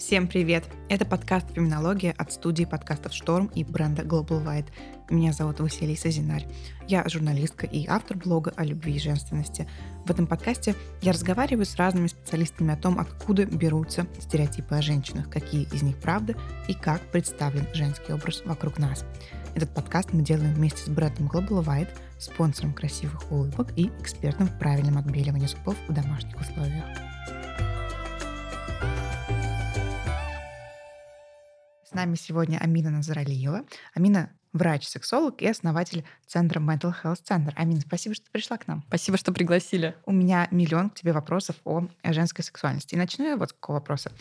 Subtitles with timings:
[0.00, 0.64] Всем привет!
[0.88, 4.68] Это подкаст «Феминология» от студии подкастов «Шторм» и бренда Global White.
[5.10, 6.46] Меня зовут Василиса Зинарь.
[6.88, 9.68] Я журналистка и автор блога о любви и женственности.
[10.06, 15.28] В этом подкасте я разговариваю с разными специалистами о том, откуда берутся стереотипы о женщинах,
[15.28, 16.34] какие из них правда
[16.66, 19.04] и как представлен женский образ вокруг нас.
[19.54, 24.58] Этот подкаст мы делаем вместе с брендом Global White, спонсором красивых улыбок и экспертом в
[24.58, 26.86] правильном отбеливании зубов в домашних условиях.
[32.00, 33.66] Нами сегодня Амина Назаралиева.
[33.92, 37.52] Амина врач-сексолог и основатель Центра Mental Health Center.
[37.56, 38.82] Амина, спасибо, что пришла к нам.
[38.88, 39.94] Спасибо, что пригласили.
[40.06, 42.94] У меня миллион к тебе вопросов о женской сексуальности.
[42.94, 44.12] И начну я вот с какого вопроса.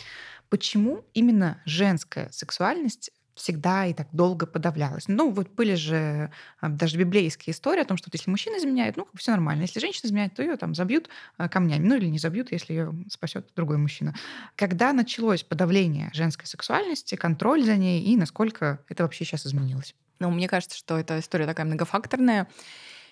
[0.49, 5.07] Почему именно женская сексуальность всегда и так долго подавлялась.
[5.07, 6.29] Ну, вот были же
[6.59, 9.61] а, даже библейские истории о том, что вот если мужчина изменяет, ну, все нормально.
[9.61, 11.87] Если женщина изменяет, то ее там забьют а, камнями.
[11.87, 14.13] Ну, или не забьют, если ее спасет другой мужчина.
[14.55, 19.95] Когда началось подавление женской сексуальности, контроль за ней, и насколько это вообще сейчас изменилось?
[20.19, 22.47] Ну, мне кажется, что эта история такая многофакторная.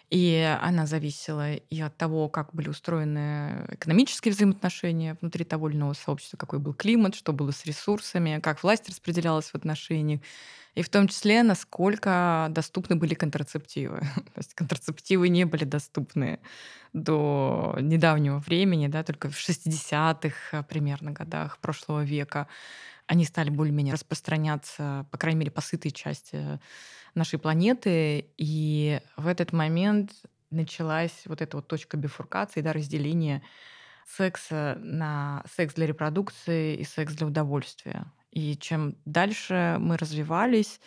[0.10, 5.94] И она зависела и от того, как были устроены экономические взаимоотношения внутри того или иного
[5.94, 10.22] сообщества, какой был климат, что было с ресурсами, как власть распределялась в отношениях,
[10.76, 14.00] и в том числе, насколько доступны были контрацептивы.
[14.16, 16.40] То есть контрацептивы не были доступны
[16.94, 22.48] до недавнего времени, да, только в 60-х примерно годах прошлого века
[23.08, 26.60] они стали более-менее распространяться, по крайней мере, по сытой части
[27.16, 28.32] нашей планеты.
[28.38, 30.12] И в этот момент
[30.50, 33.44] началась вот эта вот точка бифуркации, да, разделения
[34.06, 38.12] секса на секс для репродукции и секс для удовольствия.
[38.32, 40.80] И чем дальше мы развивались,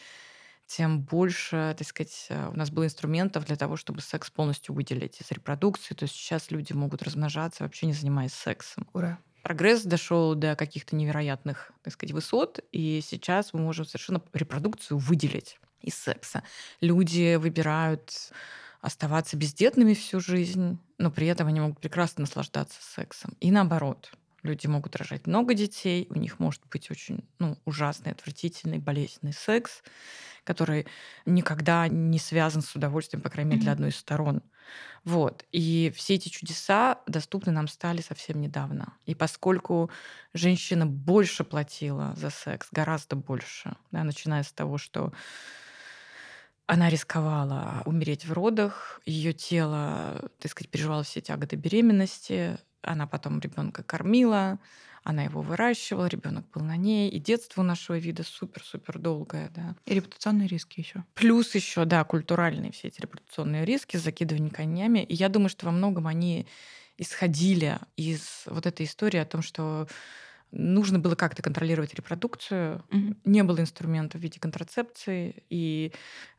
[0.67, 5.31] тем больше, так сказать, у нас было инструментов для того, чтобы секс полностью выделить из
[5.33, 5.95] репродукции.
[5.95, 8.89] То есть сейчас люди могут размножаться, вообще не занимаясь сексом.
[8.93, 9.19] Ура!
[9.43, 15.59] Прогресс дошел до каких-то невероятных, так сказать, высот, и сейчас мы можем совершенно репродукцию выделить
[15.81, 16.43] из секса.
[16.81, 18.33] Люди выбирают
[18.81, 23.37] оставаться бездетными всю жизнь, но при этом они могут прекрасно наслаждаться сексом.
[23.41, 24.13] И наоборот,
[24.43, 29.83] люди могут рожать много детей, у них может быть очень ну, ужасный, отвратительный, болезненный секс,
[30.45, 30.87] который
[31.27, 34.43] никогда не связан с удовольствием, по крайней мере, для одной из сторон.
[35.05, 35.45] Вот.
[35.53, 38.95] И все эти чудеса доступны нам стали совсем недавно.
[39.07, 39.91] И поскольку
[40.35, 45.13] женщина больше платила за секс, гораздо больше, да, начиная с того, что
[46.67, 53.41] она рисковала умереть в родах, ее тело, так сказать, переживало все тяготы беременности, она потом
[53.41, 54.59] ребенка кормила,
[55.03, 59.75] она его выращивала, ребенок был на ней, и детство у нашего вида супер-супер долгое, да.
[59.87, 61.05] И репутационные риски еще.
[61.15, 65.01] Плюс еще, да, культуральные все эти репутационные риски, закидывание конями.
[65.01, 66.47] И я думаю, что во многом они
[66.99, 69.89] исходили из вот этой истории о том, что
[70.53, 73.17] нужно было как-то контролировать репродукцию, угу.
[73.25, 75.93] не было инструмента в виде контрацепции, и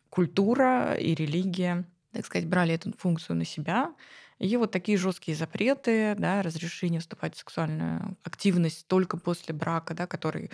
[0.09, 3.93] культура и религия, так сказать, брали эту функцию на себя.
[4.41, 10.07] И вот такие жесткие запреты, да, разрешение вступать в сексуальную активность только после брака, да,
[10.07, 10.49] который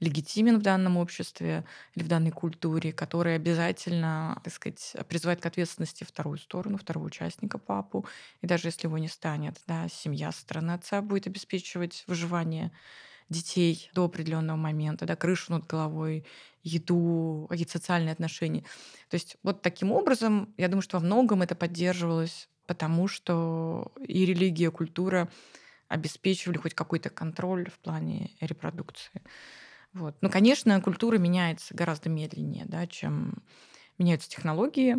[0.00, 6.04] легитимен в данном обществе или в данной культуре, который обязательно, так сказать, призывает к ответственности
[6.04, 8.06] вторую сторону, второго участника, папу.
[8.42, 12.72] И даже если его не станет, да, семья со стороны отца будет обеспечивать выживание
[13.30, 16.26] детей до определенного момента, да, крышу над головой,
[16.62, 18.62] еду, какие-то социальные отношения.
[19.08, 24.24] То есть вот таким образом, я думаю, что во многом это поддерживалось, потому что и
[24.24, 25.28] религия, и культура
[25.88, 29.22] обеспечивали хоть какой-то контроль в плане репродукции.
[29.92, 30.16] Вот.
[30.22, 33.42] Но, конечно, культура меняется гораздо медленнее, да, чем
[33.98, 34.96] меняются технологии,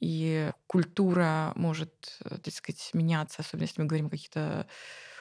[0.00, 4.66] и культура может, э, так сказать, меняться, особенно если мы говорим о каких-то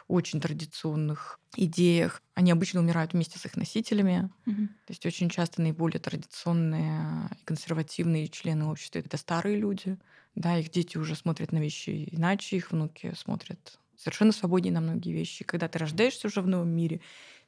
[0.07, 2.22] очень традиционных идеях.
[2.36, 4.30] Они обычно умирают вместе с их носителями.
[4.46, 4.68] Угу.
[4.68, 9.98] То есть очень часто наиболее традиционные и консервативные члены общества это старые люди.
[10.36, 15.14] Да, их дети уже смотрят на вещи иначе, их внуки смотрят совершенно свободнее на многие
[15.14, 15.46] вещи.
[15.46, 17.00] Когда ты рождаешься уже в новом мире,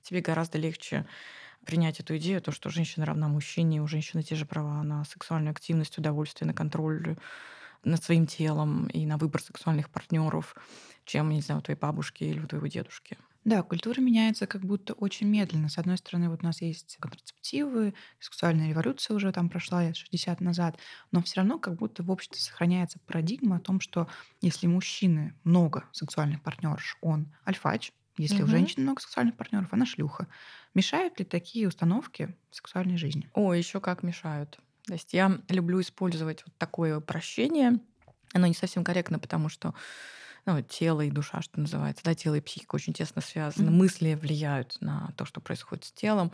[0.02, 1.06] тебе гораздо легче
[1.66, 5.52] принять эту идею, то, что женщина равна мужчине, у женщины те же права на сексуальную
[5.52, 7.18] активность, удовольствие, на контроль
[7.84, 10.56] над своим телом и на выбор сексуальных партнеров
[11.06, 13.18] чем, не знаю, у твоей бабушки или у твоего дедушки.
[13.48, 15.70] Да, культура меняется как будто очень медленно.
[15.70, 20.42] С одной стороны, вот у нас есть контрацептивы, сексуальная революция уже там прошла лет 60
[20.42, 20.78] назад,
[21.14, 24.10] но все равно как будто в обществе сохраняется парадигма о том, что
[24.42, 28.48] если мужчины много сексуальных партнерш, он альфач, если угу.
[28.48, 30.28] у женщины много сексуальных партнеров, она шлюха.
[30.74, 33.30] Мешают ли такие установки в сексуальной жизни?
[33.34, 34.60] О, еще как мешают.
[34.86, 37.80] То есть я люблю использовать вот такое упрощение.
[38.34, 39.74] Оно не совсем корректно, потому что
[40.48, 43.72] ну, тело и душа, что называется, да, тело и психика очень тесно связаны, Мгм.
[43.72, 46.32] мысли влияют на то, что происходит с телом,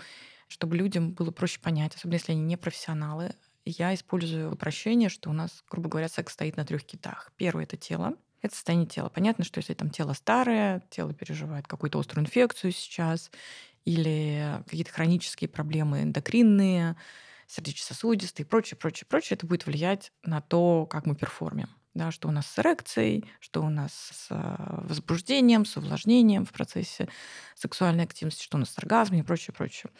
[0.48, 3.36] чтобы людям было проще понять, особенно если они не профессионалы.
[3.65, 7.31] Я использую упрощение, что у нас, грубо говоря, секс стоит на трех китах.
[7.38, 9.10] Первый это тело, это состояние тела.
[9.10, 13.31] Понятно, что если там тело старое, тело переживает какую-то острую инфекцию сейчас,
[13.86, 16.95] или какие-то хронические проблемы эндокринные,
[17.48, 21.69] сердечно-сосудистые и прочее, прочее, прочее, это будет влиять на то, как мы перформим.
[21.94, 26.51] Да, что у нас с эрекцией, что у нас с а, возбуждением, с увлажнением в
[26.51, 27.07] процессе
[27.56, 29.92] сексуальной активности, что у нас с оргазмом и прочее, прочее.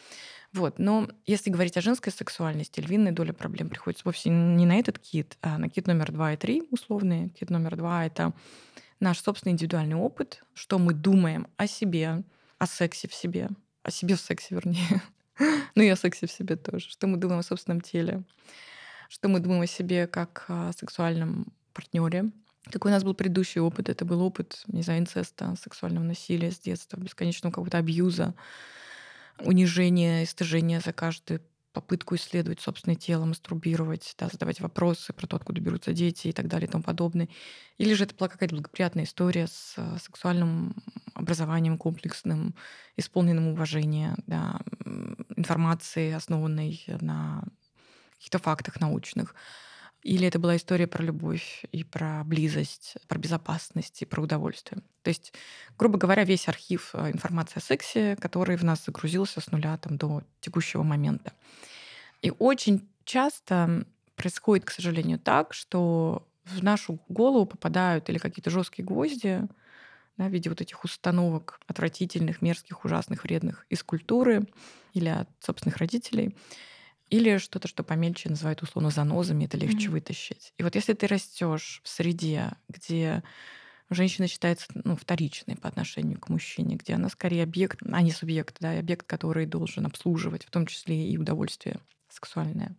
[0.52, 0.80] Вот.
[0.80, 5.38] Но если говорить о женской сексуальности, львиная доля проблем приходится вовсе не на этот кит,
[5.40, 7.28] а на кит номер два и три, условный.
[7.28, 8.32] Кит номер два— это
[8.98, 12.24] наш собственный индивидуальный опыт, что мы думаем о себе,
[12.58, 13.50] о сексе в себе,
[13.84, 15.02] о себе в сексе, вернее.
[15.76, 16.88] ну и о сексе в себе тоже.
[16.88, 18.24] Что мы думаем о собственном теле,
[19.08, 22.30] что мы думаем о себе как о сексуальном партнере.
[22.70, 23.88] Какой у нас был предыдущий опыт?
[23.90, 28.34] Это был опыт, не знаю, инцеста, сексуального насилия с детства, бесконечного какого-то абьюза,
[29.40, 31.42] унижения, истыжения за каждую
[31.74, 36.46] попытку исследовать собственное тело, мастурбировать, да, задавать вопросы про то, откуда берутся дети и так
[36.46, 37.28] далее и тому подобное.
[37.78, 40.76] Или же это была какая-то благоприятная история с э, сексуальным
[41.14, 42.54] образованием комплексным,
[42.96, 44.60] исполненным уважения, да,
[45.36, 47.42] информации, основанной на
[48.14, 49.34] каких-то фактах научных.
[50.04, 54.82] Или это была история про любовь и про близость, про безопасность и про удовольствие.
[55.02, 55.32] То есть,
[55.78, 59.96] грубо говоря, весь архив э, информации о сексе, который в нас загрузился с нуля там,
[59.96, 61.32] до текущего момента.
[62.20, 68.84] И очень часто происходит, к сожалению, так, что в нашу голову попадают или какие-то жесткие
[68.84, 69.40] гвозди,
[70.18, 74.46] да, в виде вот этих установок отвратительных, мерзких, ужасных, вредных из культуры
[74.92, 76.36] или от собственных родителей–
[77.14, 79.90] или что-то, что помельче называют условно занозами, это легче mm-hmm.
[79.90, 80.52] вытащить.
[80.58, 83.22] И вот если ты растешь в среде, где
[83.88, 88.56] женщина считается ну, вторичной по отношению к мужчине, где она скорее объект, а не субъект,
[88.58, 91.78] да, объект, который должен обслуживать, в том числе и удовольствие
[92.08, 92.74] сексуальное.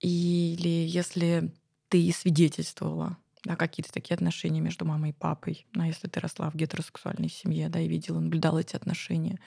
[0.00, 1.50] Или если
[1.88, 6.56] ты свидетельствовала да, какие-то такие отношения между мамой и папой, а если ты росла в
[6.56, 9.38] гетеросексуальной семье, да, и видела, наблюдала эти отношения,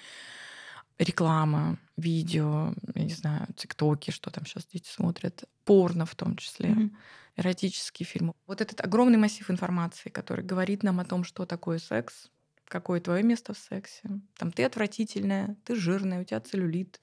[1.00, 6.70] реклама, видео, я не знаю, тиктоки, что там сейчас дети смотрят, порно в том числе,
[6.70, 6.92] mm-hmm.
[7.38, 8.34] эротические фильмы.
[8.46, 12.30] Вот этот огромный массив информации, который говорит нам о том, что такое секс,
[12.68, 14.02] какое твое место в сексе.
[14.38, 17.00] Там ты отвратительная, ты жирная, у тебя целлюлит,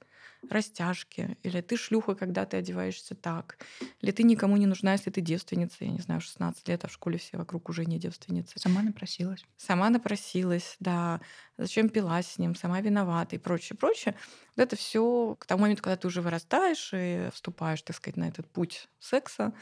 [0.51, 3.59] растяжки, или ты шлюха, когда ты одеваешься так,
[4.01, 6.93] или ты никому не нужна, если ты девственница, я не знаю, 16 лет, а в
[6.93, 8.59] школе все вокруг уже не девственницы.
[8.59, 9.45] Сама напросилась.
[9.57, 11.21] Сама напросилась, да.
[11.57, 14.15] Зачем пила с ним, сама виновата и прочее, прочее.
[14.57, 18.29] Вот это все к тому моменту, когда ты уже вырастаешь и вступаешь, так сказать, на
[18.29, 19.53] этот путь секса,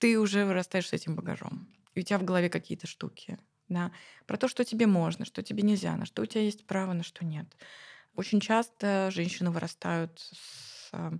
[0.00, 1.68] ты уже вырастаешь с этим багажом.
[1.94, 3.38] И у тебя в голове какие-то штуки.
[3.68, 3.92] Да,
[4.26, 7.02] про то, что тебе можно, что тебе нельзя, на что у тебя есть право, на
[7.02, 7.46] что нет.
[8.14, 11.12] Очень часто женщины вырастают с а,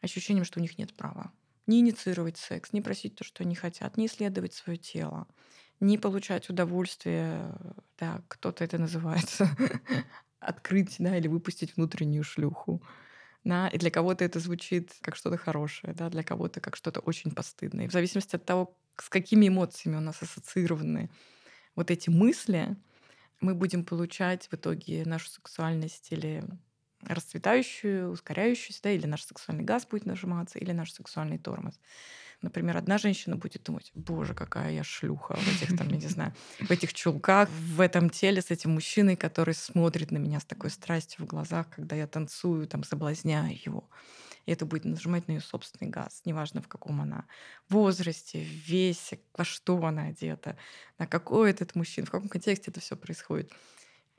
[0.00, 1.32] ощущением, что у них нет права.
[1.66, 5.28] Не инициировать секс, не просить то, что они хотят, не исследовать свое тело,
[5.78, 7.54] не получать удовольствие,
[7.98, 9.28] да, кто-то это называет,
[10.40, 12.82] открыть, да, или выпустить внутреннюю шлюху.
[13.44, 17.30] Да, и для кого-то это звучит как что-то хорошее, да, для кого-то как что-то очень
[17.30, 17.88] постыдное.
[17.88, 21.10] В зависимости от того, с какими эмоциями у нас ассоциированы
[21.80, 22.76] вот эти мысли,
[23.40, 26.44] мы будем получать в итоге нашу сексуальность или
[27.00, 31.80] расцветающую, ускоряющуюся, да, или наш сексуальный газ будет нажиматься, или наш сексуальный тормоз.
[32.42, 36.34] Например, одна женщина будет думать, боже, какая я шлюха в этих, там, я не знаю,
[36.60, 40.68] в этих чулках, в этом теле с этим мужчиной, который смотрит на меня с такой
[40.68, 43.88] страстью в глазах, когда я танцую, там, соблазняю его
[44.46, 47.26] и это будет нажимать на ее собственный газ, неважно в каком она
[47.68, 50.56] возрасте, весе, во что она одета,
[50.98, 53.52] на какой этот мужчина, в каком контексте это все происходит.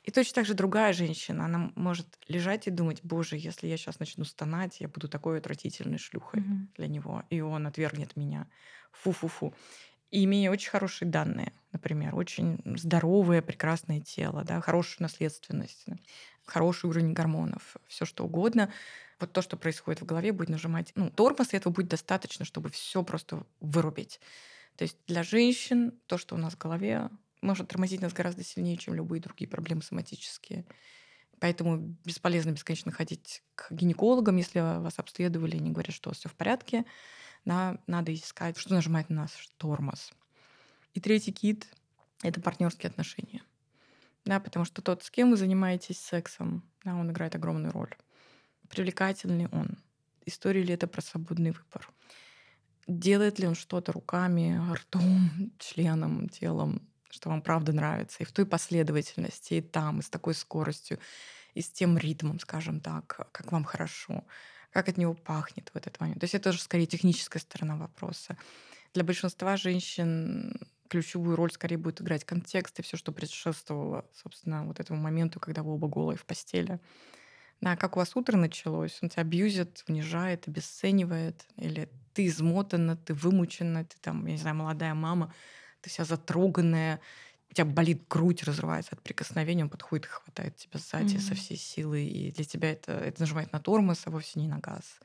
[0.03, 3.99] И точно так же другая женщина, она может лежать и думать, боже, если я сейчас
[3.99, 6.67] начну стонать, я буду такой отвратительной шлюхой mm-hmm.
[6.75, 8.47] для него, и он отвергнет меня.
[8.93, 9.53] Фу-фу-фу.
[10.09, 15.85] И имея очень хорошие данные, например, очень здоровое, прекрасное тело, да, хорошую наследственность,
[16.45, 18.71] хороший уровень гормонов, все что угодно,
[19.21, 22.69] вот то, что происходит в голове, будет нажимать, ну, тормоз, и этого будет достаточно, чтобы
[22.69, 24.19] все просто вырубить.
[24.75, 27.09] То есть для женщин то, что у нас в голове,
[27.41, 30.65] может тормозить нас гораздо сильнее, чем любые другие проблемы соматические.
[31.39, 36.35] Поэтому бесполезно бесконечно ходить к гинекологам, если вас обследовали и они говорят, что все в
[36.35, 36.85] порядке.
[37.45, 40.13] Да, надо искать, что нажимает на нас тормоз.
[40.93, 41.67] И третий кит—
[42.21, 43.41] это партнерские отношения.
[44.23, 47.95] Да, потому что тот, с кем вы занимаетесь сексом, да, он играет огромную роль
[48.71, 49.77] привлекательный он,
[50.25, 51.89] история ли это про свободный выбор,
[52.87, 56.81] делает ли он что-то руками, ртом, членом, телом
[57.13, 60.99] что вам правда нравится, и в той последовательности, и там, и с такой скоростью,
[61.53, 64.23] и с тем ритмом, скажем так, как вам хорошо,
[64.71, 66.19] как от него пахнет в этот момент.
[66.19, 68.37] То есть это уже скорее техническая сторона вопроса.
[68.93, 74.79] Для большинства женщин ключевую роль скорее будет играть контекст и все, что предшествовало, собственно, вот
[74.79, 76.79] этому моменту, когда вы оба голые в постели.
[77.61, 83.13] Да, как у вас утро началось, он тебя абьюзит, унижает, обесценивает, или ты измотана, ты
[83.13, 85.33] вымучена, ты там, я не знаю, молодая мама,
[85.81, 86.99] ты вся затроганная,
[87.51, 91.19] у тебя болит грудь, разрывается от прикосновения, он подходит и хватает тебя сзади mm-hmm.
[91.19, 94.57] со всей силы, и для тебя это, это нажимает на тормоз, а вовсе не на
[94.57, 94.99] газ.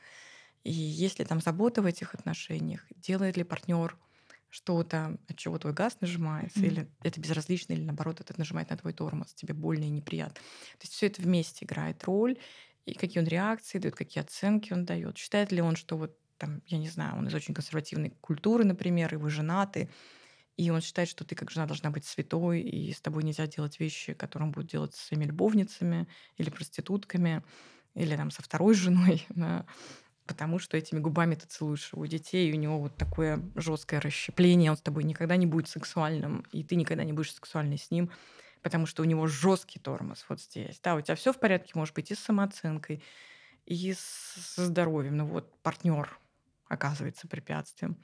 [0.64, 3.96] И есть ли там забота в этих отношениях, делает ли партнер
[4.56, 6.66] что-то, от чего твой газ нажимается, mm-hmm.
[6.66, 10.36] или это безразлично, или наоборот, это нажимает на твой тормоз, тебе больно и неприятно.
[10.36, 12.38] То есть все это вместе играет роль,
[12.86, 15.18] и какие он реакции дает, какие оценки он дает.
[15.18, 19.12] Считает ли он, что вот там, я не знаю, он из очень консервативной культуры, например,
[19.12, 19.90] и вы женаты,
[20.56, 23.78] и он считает, что ты как жена должна быть святой, и с тобой нельзя делать
[23.78, 26.08] вещи, которые он будет делать со своими любовницами
[26.38, 27.42] или проститутками,
[27.94, 29.66] или там со второй женой, да,
[30.26, 34.70] потому что этими губами ты целуешь его детей, и у него вот такое жесткое расщепление,
[34.70, 38.10] он с тобой никогда не будет сексуальным, и ты никогда не будешь сексуальной с ним,
[38.62, 40.80] потому что у него жесткий тормоз вот здесь.
[40.82, 43.02] Да, у тебя все в порядке, может быть, и с самооценкой,
[43.64, 45.16] и со здоровьем.
[45.16, 46.18] Ну вот партнер
[46.68, 47.96] оказывается препятствием.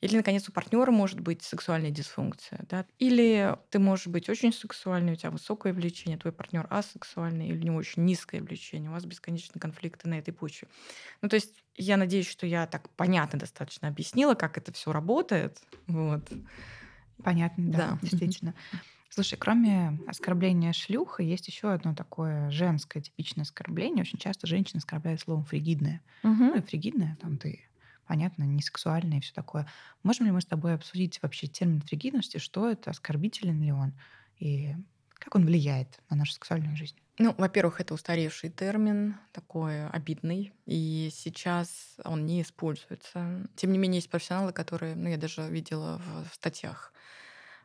[0.00, 2.64] Или, наконец, у партнера может быть сексуальная дисфункция.
[2.68, 2.84] Да?
[2.98, 7.62] Или ты можешь быть очень сексуальный, у тебя высокое влечение, твой партнер асексуальный, или у
[7.62, 10.68] него очень низкое влечение, у вас бесконечные конфликты на этой почве.
[11.22, 15.60] Ну, то есть я надеюсь, что я так понятно достаточно объяснила, как это все работает.
[15.86, 16.28] Вот.
[17.22, 17.98] Понятно, да, да.
[18.02, 18.54] действительно.
[19.10, 24.02] Слушай, кроме оскорбления шлюха, есть еще одно такое женское типичное оскорбление.
[24.02, 26.02] Очень часто женщины оскорбляют словом фригидная.
[26.22, 26.32] Угу.
[26.32, 27.67] Ну и фригидная, там ты
[28.08, 29.68] понятно, не сексуальное и все такое.
[30.02, 33.92] Можем ли мы с тобой обсудить вообще термин фригидности, что это, оскорбителен ли он,
[34.38, 34.74] и
[35.14, 36.96] как он влияет на нашу сексуальную жизнь?
[37.18, 43.46] Ну, во-первых, это устаревший термин, такой обидный, и сейчас он не используется.
[43.56, 46.92] Тем не менее, есть профессионалы, которые, ну, я даже видела в статьях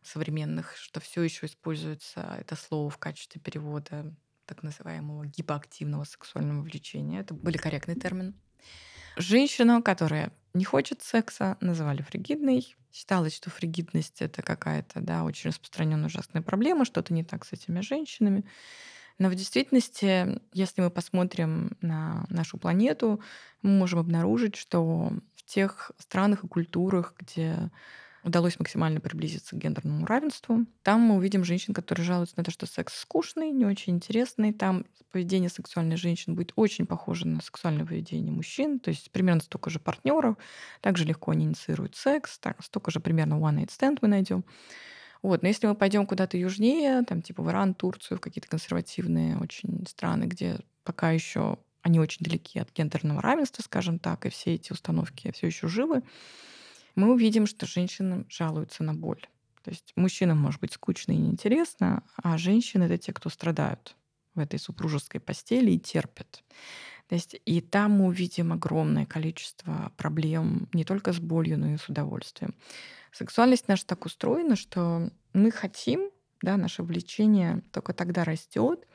[0.02, 4.14] современных, что все еще используется это слово в качестве перевода
[4.46, 7.22] так называемого гипоактивного сексуального влечения.
[7.22, 8.36] Это были корректный термин.
[9.16, 12.76] Женщину, которая не хочет секса, называли фригидной.
[12.92, 17.82] Считалось, что фригидность это какая-то, да, очень распространенная ужасная проблема, что-то не так с этими
[17.82, 18.46] женщинами.
[19.20, 23.22] Но в действительности, если мы посмотрим на нашу планету,
[23.62, 27.72] мы можем обнаружить, что в тех странах и культурах, где
[28.24, 30.66] удалось максимально приблизиться к гендерному равенству.
[30.82, 34.54] Там мы увидим женщин, которые жалуются на то, что секс скучный, не очень интересный.
[34.54, 39.70] Там поведение сексуальной женщины будет очень похоже на сексуальное поведение мужчин, то есть примерно столько
[39.70, 40.38] же партнеров,
[40.82, 44.44] также легко они инициируют секс, так, столько же примерно one night stand мы найдем.
[45.22, 45.42] Вот.
[45.42, 49.86] Но если мы пойдем куда-то южнее, там типа в Иран, Турцию, в какие-то консервативные очень
[49.88, 54.72] страны, где пока еще они очень далеки от гендерного равенства, скажем так, и все эти
[54.72, 56.02] установки все еще живы,
[56.96, 59.22] мы увидим, что женщины жалуются на боль.
[59.64, 63.96] То есть мужчинам может быть скучно и неинтересно, а женщины— это те, кто страдают
[64.36, 66.44] в этой супружеской постели и терпят.
[67.08, 71.78] То есть и там мы увидим огромное количество проблем не только с болью, но и
[71.78, 72.56] с удовольствием.
[73.12, 76.10] Сексуальность наша так устроена, что мы хотим,
[76.42, 78.88] да, наше влечение только тогда растет,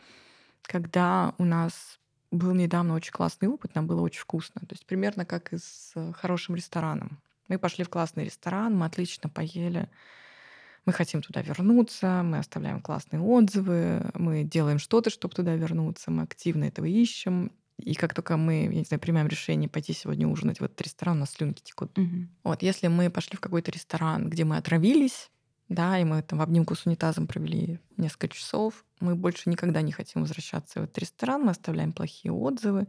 [0.62, 1.98] когда у нас
[2.30, 4.60] был недавно очень классный опыт, нам было очень вкусно.
[4.60, 7.20] То есть примерно как и с хорошим рестораном.
[7.48, 9.88] Мы пошли в классный ресторан, мы отлично поели.
[10.84, 16.22] Мы хотим туда вернуться, мы оставляем классные отзывы, мы делаем что-то, чтобы туда вернуться, мы
[16.22, 17.52] активно этого ищем.
[17.78, 21.18] И как только мы, я не знаю, принимаем решение пойти сегодня ужинать в этот ресторан,
[21.18, 21.96] у нас слюнки текут.
[21.98, 22.28] Угу.
[22.44, 25.30] Вот, если мы пошли в какой-то ресторан, где мы отравились,
[25.68, 29.92] да, и мы там в обнимку с унитазом провели несколько часов, мы больше никогда не
[29.92, 32.88] хотим возвращаться в этот ресторан, мы оставляем плохие отзывы,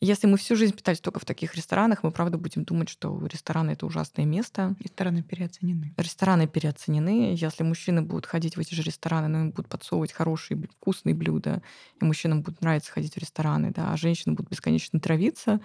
[0.00, 3.72] если мы всю жизнь питались только в таких ресторанах, мы правда будем думать, что рестораны
[3.72, 4.74] это ужасное место.
[4.80, 5.92] Рестораны переоценены.
[5.98, 7.34] Рестораны переоценены.
[7.36, 11.62] Если мужчины будут ходить в эти же рестораны, но им будут подсовывать хорошие, вкусные блюда,
[12.00, 15.60] и мужчинам будет нравиться ходить в рестораны, да, а женщины будут бесконечно травиться,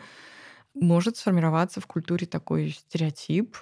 [0.73, 3.55] может сформироваться в культуре такой стереотип,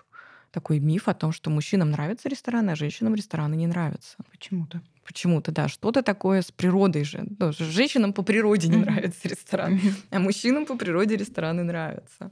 [0.53, 4.17] такой миф о том, что мужчинам нравятся рестораны, а женщинам рестораны не нравятся.
[4.31, 4.81] Почему-то.
[5.03, 7.25] Почему-то, да, что-то такое с природой же.
[7.39, 9.81] Ну, женщинам по природе не нравятся рестораны,
[10.12, 12.31] а мужчинам по природе рестораны нравятся.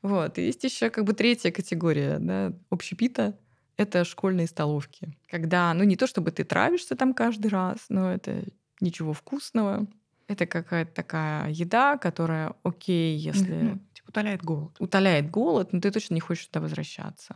[0.00, 0.38] Вот.
[0.38, 3.38] И есть еще как бы третья категория, да, общепита—
[3.76, 5.16] это школьные столовки.
[5.30, 8.44] Когда, ну, не то чтобы ты травишься там каждый раз, но это
[8.80, 9.86] ничего вкусного.
[10.26, 13.78] Это какая-то такая еда, которая окей, если...
[13.91, 14.76] Типа утоляет голод.
[14.78, 17.34] Утоляет голод, но ты точно не хочешь туда возвращаться.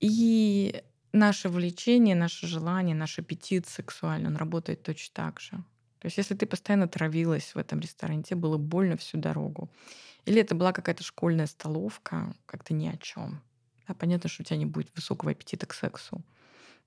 [0.00, 0.82] И
[1.12, 5.52] наше влечение, наше желание, наш аппетит сексуальный, он работает точно так же.
[6.00, 9.70] То есть если ты постоянно травилась в этом ресторане, тебе было больно всю дорогу.
[10.26, 13.40] Или это была какая-то школьная столовка, как-то ни о чем.
[13.88, 16.22] Да, понятно, что у тебя не будет высокого аппетита к сексу.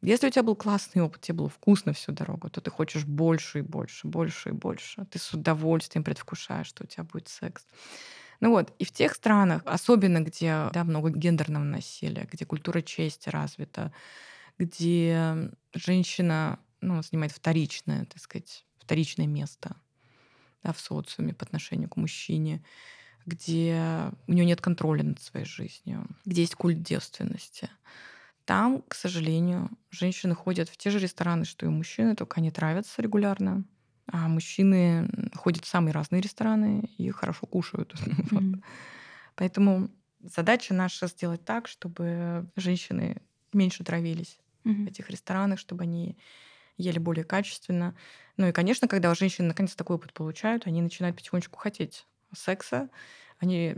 [0.01, 3.59] Если у тебя был классный опыт, тебе было вкусно всю дорогу, то ты хочешь больше
[3.59, 5.05] и больше, больше и больше.
[5.05, 7.65] Ты с удовольствием предвкушаешь, что у тебя будет секс.
[8.39, 13.29] Ну вот, и в тех странах, особенно где да, много гендерного насилия, где культура чести
[13.29, 13.91] развита,
[14.59, 19.75] где женщина ну, занимает вторичное, так сказать, вторичное место
[20.63, 22.63] да, в социуме по отношению к мужчине,
[23.25, 27.69] где у нее нет контроля над своей жизнью, где есть культ девственности.
[28.45, 33.01] Там, к сожалению, женщины ходят в те же рестораны, что и мужчины, только они травятся
[33.01, 33.65] регулярно.
[34.11, 37.93] А мужчины ходят в самые разные рестораны и хорошо кушают.
[38.27, 38.61] Mm-hmm.
[39.35, 43.21] Поэтому задача наша сделать так, чтобы женщины
[43.53, 44.85] меньше травились mm-hmm.
[44.85, 46.17] в этих ресторанах, чтобы они
[46.77, 47.95] ели более качественно.
[48.35, 52.89] Ну и, конечно, когда женщины наконец такой опыт получают, они начинают потихонечку хотеть секса.
[53.39, 53.77] Они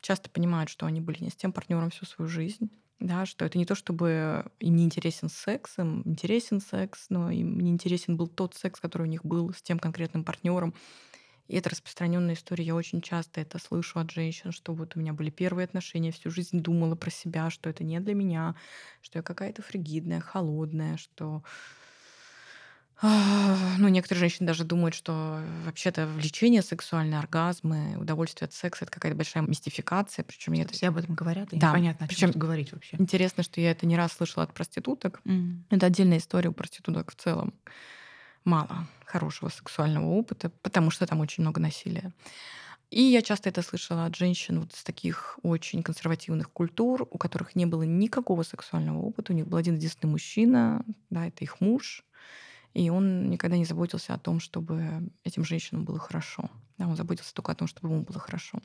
[0.00, 2.70] часто понимают, что они были не с тем партнером всю свою жизнь.
[3.00, 7.58] Да, что это не то, чтобы им не интересен секс, им интересен секс, но им
[7.58, 10.74] не интересен был тот секс, который у них был с тем конкретным партнером.
[11.48, 12.64] И это распространенная история.
[12.64, 16.30] Я очень часто это слышу от женщин, что вот у меня были первые отношения, всю
[16.30, 18.56] жизнь думала про себя, что это не для меня,
[19.02, 21.42] что я какая-то фригидная, холодная, что
[23.02, 29.16] ну, некоторые женщины даже думают, что вообще-то влечение сексуальное, оргазмы, удовольствие от секса это какая-то
[29.16, 30.22] большая мистификация.
[30.22, 30.74] Причем я это...
[30.74, 31.70] Все об этом говорят, и да.
[31.70, 32.96] непонятно, о чем Причем говорить вообще.
[32.98, 35.20] Интересно, что я это не раз слышала от проституток.
[35.24, 35.62] Mm.
[35.70, 37.54] Это отдельная история у проституток в целом.
[38.44, 42.12] Мало хорошего сексуального опыта, потому что там очень много насилия.
[42.90, 47.54] И я часто это слышала от женщин вот из таких очень консервативных культур, у которых
[47.54, 49.32] не было никакого сексуального опыта.
[49.32, 52.04] У них был один единственный мужчина, да, это их муж,
[52.74, 56.50] и он никогда не заботился о том, чтобы этим женщинам было хорошо.
[56.78, 58.60] Да, он заботился только о том, чтобы ему было хорошо.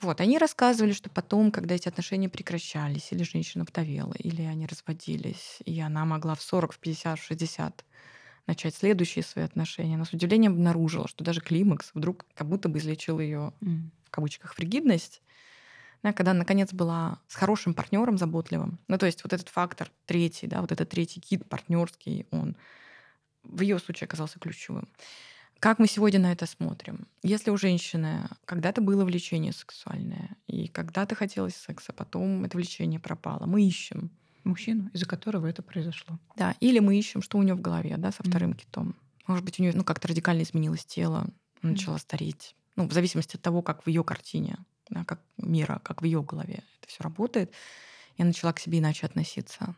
[0.00, 5.58] Вот, они рассказывали, что потом, когда эти отношения прекращались, или женщина вдовела, или они разводились,
[5.64, 7.84] и она могла в 40, в 50, в 60
[8.46, 12.78] начать следующие свои отношения, она с удивлением обнаружила, что даже климакс вдруг как будто бы
[12.78, 13.88] излечил ее mm.
[14.04, 15.22] в кавычках фригидность,
[16.02, 18.78] да, когда наконец была с хорошим партнером заботливым.
[18.88, 22.56] Ну, то есть вот этот фактор третий, да, вот этот третий кит партнерский, он
[23.44, 24.88] в ее случае оказался ключевым.
[25.60, 27.06] Как мы сегодня на это смотрим?
[27.22, 33.46] Если у женщины когда-то было влечение сексуальное, и когда-то хотелось секса, потом это влечение пропало,
[33.46, 34.10] мы ищем
[34.44, 36.18] мужчину, из-за которого это произошло.
[36.36, 38.56] Да, или мы ищем, что у нее в голове, да, со вторым mm.
[38.56, 38.94] китом.
[39.26, 41.26] Может быть, у нее ну, как-то радикально изменилось тело,
[41.62, 42.00] начала mm.
[42.00, 42.54] стареть.
[42.76, 44.58] Ну, в зависимости от того, как в ее картине,
[44.90, 47.52] да, как мира, как в ее голове это все работает.
[48.18, 49.74] Я начала к себе иначе относиться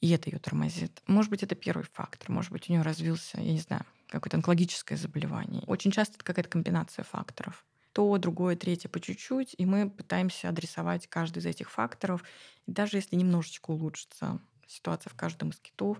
[0.00, 1.02] и это ее тормозит.
[1.06, 2.30] Может быть, это первый фактор.
[2.30, 5.62] Может быть, у нее развился, я не знаю, какое-то онкологическое заболевание.
[5.66, 7.64] Очень часто это какая-то комбинация факторов.
[7.92, 12.22] То, другое, третье по чуть-чуть, и мы пытаемся адресовать каждый из этих факторов.
[12.66, 15.98] И даже если немножечко улучшится ситуация в каждом из китов,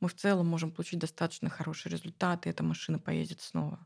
[0.00, 3.84] мы в целом можем получить достаточно хорошие результаты, и эта машина поедет снова.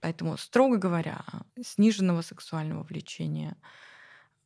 [0.00, 1.24] Поэтому, строго говоря,
[1.62, 3.56] сниженного сексуального влечения–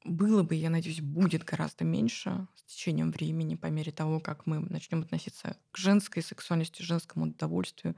[0.04, 4.60] было бы, я надеюсь, будет гораздо меньше с течением времени, по мере того, как мы
[4.60, 7.96] начнем относиться к женской сексуальности, женскому удовольствию,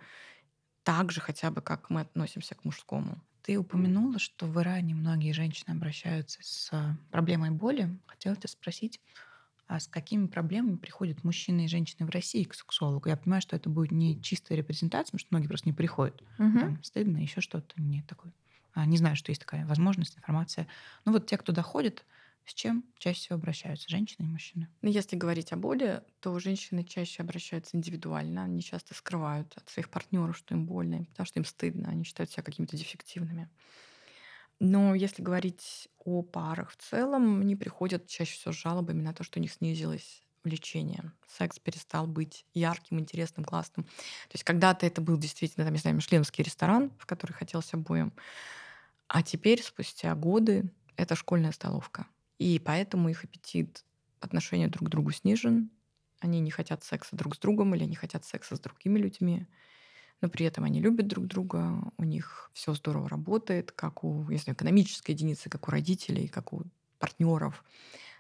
[0.83, 3.21] так же хотя бы, как мы относимся к мужскому.
[3.43, 7.97] Ты упомянула, что в Иране многие женщины обращаются с проблемой боли.
[8.07, 9.01] Хотела тебя спросить,
[9.69, 13.09] а с какими проблемами приходят мужчины и женщины в России к сексологу?
[13.09, 16.21] Я понимаю, что это будет не чистая репрезентация, потому что многие просто не приходят.
[16.39, 16.59] Угу.
[16.59, 17.81] Там стыдно, еще что-то.
[17.81, 18.46] Нет такой а,
[18.85, 20.67] не знаю, что есть такая возможность, информация.
[21.05, 22.05] Ну вот те, кто доходит,
[22.45, 24.69] с чем чаще всего обращаются женщины и мужчины?
[24.83, 28.45] Ну, если говорить о боли, то женщины чаще обращаются индивидуально.
[28.45, 32.31] Они часто скрывают от своих партнеров, что им больно, потому что им стыдно, они считают
[32.31, 33.49] себя какими-то дефективными.
[34.59, 39.23] Но если говорить о парах в целом, они приходят чаще всего с жалобами на то,
[39.23, 41.13] что у них снизилось влечение.
[41.27, 43.85] Секс перестал быть ярким, интересным, классным.
[43.85, 48.13] То есть когда-то это был действительно, там, не знаю, мишленовский ресторан, в который хотелось обоим.
[49.09, 52.07] А теперь, спустя годы, это школьная столовка.
[52.39, 53.85] И поэтому их аппетит
[54.21, 55.71] по отношению друг к другу снижен.
[56.21, 59.47] Они не хотят секса друг с другом или не хотят секса с другими людьми.
[60.21, 64.53] Но при этом они любят друг друга, у них все здорово работает, как у, если
[64.53, 66.65] экономической единицы, как у родителей, как у
[66.99, 67.65] партнеров.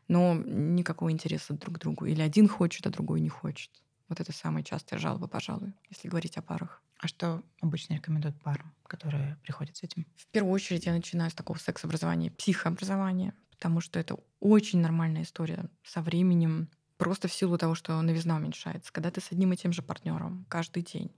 [0.09, 2.07] Но никакого интереса друг к другу.
[2.07, 3.71] Или один хочет, а другой не хочет.
[4.09, 6.83] Вот это самая частая жалоба, пожалуй, если говорить о парах.
[6.99, 10.07] А что обычно рекомендуют парам, которые приходят с этим?
[10.17, 15.69] В первую очередь я начинаю с такого секс-образования, психообразования, потому что это очень нормальная история.
[15.85, 18.93] Со временем просто в силу того, что новизна уменьшается.
[18.93, 21.15] Когда ты с одним и тем же партнером каждый день,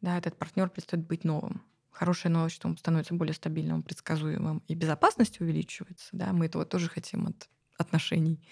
[0.00, 1.62] да, этот партнер перестает быть новым.
[1.90, 6.08] Хорошая новость, что он становится более стабильным, предсказуемым, и безопасность увеличивается.
[6.12, 8.42] Да, мы этого тоже хотим от отношений.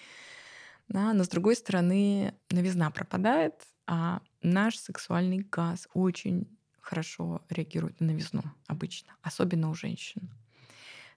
[0.87, 3.53] Да, но с другой стороны, новизна пропадает,
[3.85, 6.47] а наш сексуальный газ очень
[6.79, 10.29] хорошо реагирует на новизну обычно, особенно у женщин.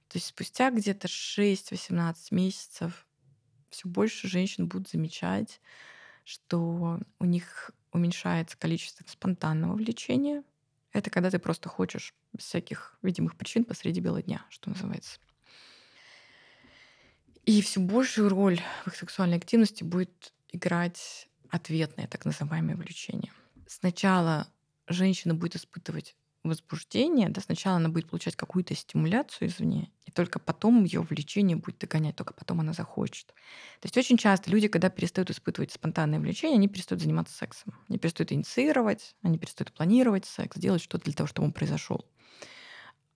[0.08, 3.06] То есть спустя где-то 6-18 месяцев
[3.70, 5.60] все больше женщин будут замечать,
[6.24, 10.44] что у них уменьшается количество спонтанного влечения.
[10.92, 15.18] Это когда ты просто хочешь без всяких видимых причин посреди бела дня, что называется.
[17.44, 23.32] И все большую роль в их сексуальной активности будет играть ответное так называемое влечение.
[23.66, 24.48] Сначала
[24.86, 30.84] женщина будет испытывать возбуждение, да, сначала она будет получать какую-то стимуляцию извне, и только потом
[30.84, 33.26] ее влечение будет догонять, только потом она захочет.
[33.80, 37.74] То есть очень часто люди, когда перестают испытывать спонтанное влечение, они перестают заниматься сексом.
[37.88, 42.06] Они перестают инициировать, они перестают планировать секс, делать что-то для того, чтобы он произошел.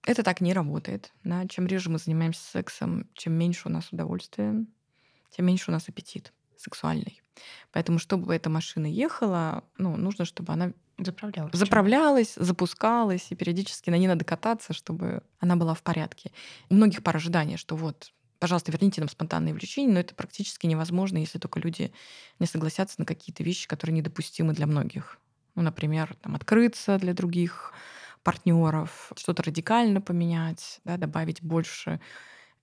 [0.03, 1.12] Это так не работает.
[1.25, 1.47] Да?
[1.47, 4.64] Чем реже мы занимаемся сексом, чем меньше у нас удовольствия,
[5.31, 7.23] тем меньше у нас аппетит сексуальный.
[7.73, 11.55] Поэтому, чтобы эта машина ехала, ну, нужно, чтобы она Заправлялась.
[11.57, 16.31] заправлялась, запускалась, и периодически на ней надо кататься, чтобы она была в порядке.
[16.68, 21.16] У многих пар ожидания, что вот, пожалуйста, верните нам спонтанное влечение, но это практически невозможно,
[21.16, 21.92] если только люди
[22.38, 25.18] не согласятся на какие-то вещи, которые недопустимы для многих.
[25.55, 27.73] Ну, например, там, открыться для других
[28.23, 32.01] партнеров, что-то радикально поменять, да, добавить больше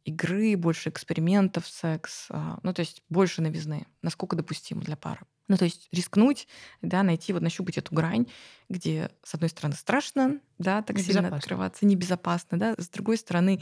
[0.08, 5.22] игры, больше экспериментов секс, а, ну, то есть больше новизны, насколько допустимо для пары.
[5.48, 6.48] Ну, то есть рискнуть,
[6.82, 8.28] да, найти, вот нащупать эту грань,
[8.70, 13.62] где, с одной стороны, страшно, да, так сильно открываться, небезопасно, да, с другой стороны,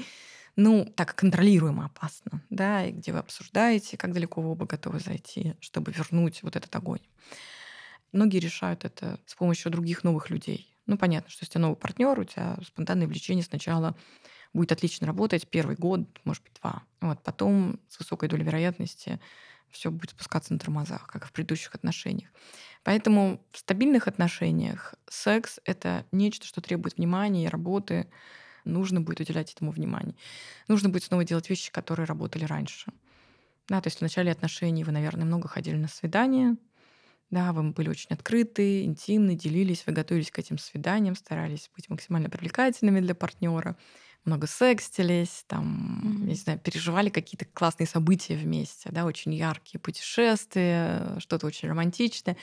[0.56, 5.56] ну, так контролируемо опасно, да, и где вы обсуждаете, как далеко вы оба готовы зайти,
[5.60, 7.02] чтобы вернуть вот этот огонь.
[8.12, 10.76] Многие решают это с помощью других новых людей.
[10.86, 13.96] Ну, понятно, что если тебя новый партнер, у тебя спонтанное влечение сначала
[14.56, 16.84] будет отлично работать первый год, может быть, два.
[17.02, 19.20] Вот, потом с высокой долей вероятности
[19.70, 22.30] все будет спускаться на тормозах, как и в предыдущих отношениях.
[22.84, 28.08] Поэтому в стабильных отношениях секс— это нечто, что требует внимания и работы.
[28.64, 30.16] Нужно будет уделять этому внимание.
[30.68, 32.92] Нужно будет снова делать вещи, которые работали раньше.
[33.68, 36.56] Да, то есть в начале отношений вы, наверное, много ходили на свидания,
[37.32, 42.30] да, вы были очень открыты, интимны, делились, вы готовились к этим свиданиям, старались быть максимально
[42.30, 43.76] привлекательными для партнера
[44.26, 46.28] много секстились, там, mm-hmm.
[46.28, 52.38] не знаю, переживали какие-то классные события вместе, да, очень яркие путешествия, что-то очень романтичное.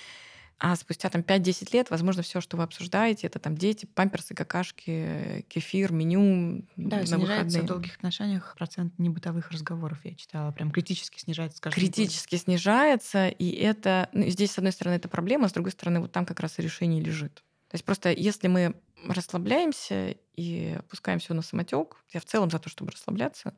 [0.64, 5.44] А спустя там 5-10 лет, возможно, все, что вы обсуждаете, это там дети, памперсы, какашки,
[5.48, 7.62] кефир, меню да, на снижается выходные.
[7.62, 10.52] в долгих отношениях процент небытовых разговоров, я читала.
[10.52, 11.80] Прям критически снижается скажем.
[11.80, 12.44] Критически году.
[12.44, 14.08] снижается, и это...
[14.12, 16.62] Ну, здесь, с одной стороны, это проблема, с другой стороны, вот там как раз и
[16.62, 17.42] решение лежит.
[17.72, 18.74] То есть просто если мы
[19.08, 21.96] расслабляемся и пускаем все на самотек.
[22.10, 23.56] Я в целом за то, чтобы расслабляться.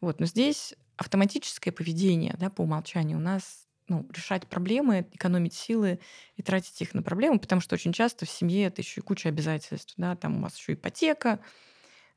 [0.00, 0.20] Вот.
[0.20, 5.98] Но здесь автоматическое поведение да, по умолчанию у нас ну, решать проблемы, экономить силы
[6.36, 9.28] и тратить их на проблемы, потому что очень часто в семье это еще и куча
[9.28, 9.94] обязательств.
[9.96, 10.14] Да?
[10.14, 11.40] Там у вас еще ипотека,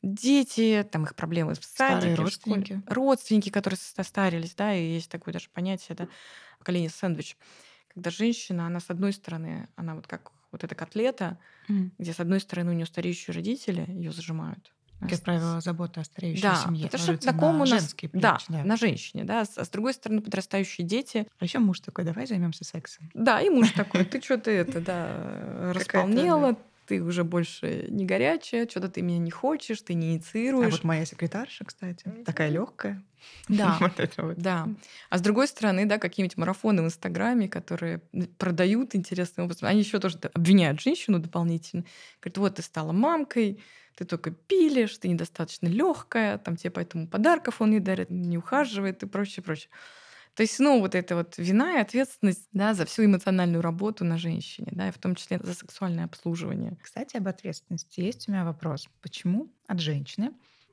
[0.04, 2.78] дети, там их проблемы в садике, родственники.
[2.78, 6.08] Школе, родственники, которые состарились, да, и есть такое даже понятие, да,
[6.60, 7.38] поколение сэндвич.
[7.90, 11.92] Когда женщина, она с одной стороны, она вот как вот эта котлета, mm.
[11.98, 14.72] где с одной стороны у нее стареющие родители ее зажимают.
[15.08, 16.88] Как правило, забота о стареющей да, семье.
[16.88, 17.94] Это что на ком у нас...
[17.94, 19.42] Плечи, да, да, на женщине, да.
[19.56, 21.26] А с другой стороны, подрастающие дети.
[21.40, 23.10] А еще муж такой, давай займемся сексом.
[23.14, 26.58] Да, и муж такой, ты что ты это, да, располнела,
[26.90, 30.74] ты уже больше не горячая, что-то ты меня не хочешь, ты не инициируешь.
[30.74, 33.04] А вот моя секретарша, кстати, такая легкая.
[33.48, 34.38] Да, вот это вот.
[34.38, 34.68] да.
[35.12, 38.02] А с другой стороны, да, какие-нибудь марафоны в Инстаграме, которые
[38.40, 41.86] продают интересным образом, они еще тоже обвиняют женщину дополнительно.
[42.22, 43.62] Говорят, вот ты стала мамкой,
[43.96, 49.04] ты только пилишь, ты недостаточно легкая, там тебе поэтому подарков он не дарит, не ухаживает
[49.04, 49.70] и прочее, прочее.
[50.40, 54.18] То есть, ну, вот эта вот вина и ответственность да, за всю эмоциональную работу на
[54.18, 56.78] женщине, да, и в том числе за сексуальное обслуживание.
[56.82, 58.88] Кстати, об ответственности есть у меня вопрос.
[59.02, 60.32] Почему от женщины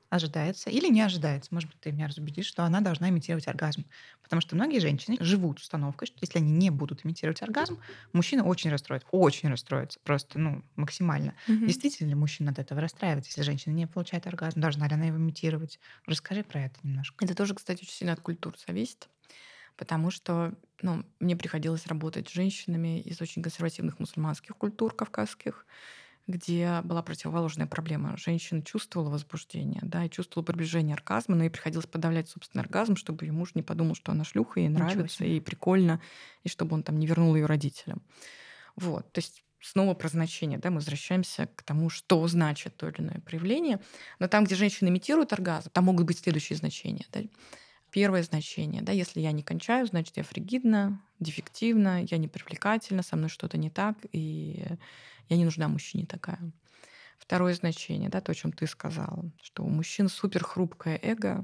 [0.09, 3.89] ожидается или не ожидается, может быть, ты меня разубедишь, что она должна имитировать оргазм.
[4.23, 7.81] Потому что многие женщины живут установкой, что если они не будут имитировать оргазм,
[8.13, 11.35] мужчина очень расстроится, очень расстроится, просто, ну, максимально.
[11.47, 11.65] Угу.
[11.65, 14.61] Действительно ли мужчина от этого расстраивается, если женщина не получает оргазм?
[14.61, 15.77] Должна ли она его имитировать?
[16.05, 17.25] Расскажи про это немножко.
[17.25, 19.09] Это тоже, кстати, очень сильно от культур зависит
[19.77, 25.65] потому что ну, мне приходилось работать с женщинами из очень консервативных мусульманских культур кавказских,
[26.27, 28.17] где была противоположная проблема.
[28.17, 33.25] Женщина чувствовала возбуждение, да, и чувствовала приближение оргазма, но ей приходилось подавлять собственный оргазм, чтобы
[33.25, 36.01] ее муж не подумал, что она шлюха, ей нравится, и прикольно,
[36.43, 38.01] и чтобы он там не вернул ее родителям.
[38.75, 43.01] Вот, то есть снова про значение, да, мы возвращаемся к тому, что значит то или
[43.01, 43.79] иное проявление.
[44.19, 47.05] Но там, где женщина имитирует оргазм, там могут быть следующие значения.
[47.11, 47.21] Да?
[47.97, 53.15] Первое значение, да, если я не кончаю, значит, я фригидна, дефективна, я не привлекательна, со
[53.15, 54.63] мной что-то не так, и
[55.29, 56.37] я не нужна мужчине такая.
[57.17, 61.43] Второе значение, да, то, о чем ты сказала, что у мужчин супер хрупкое эго,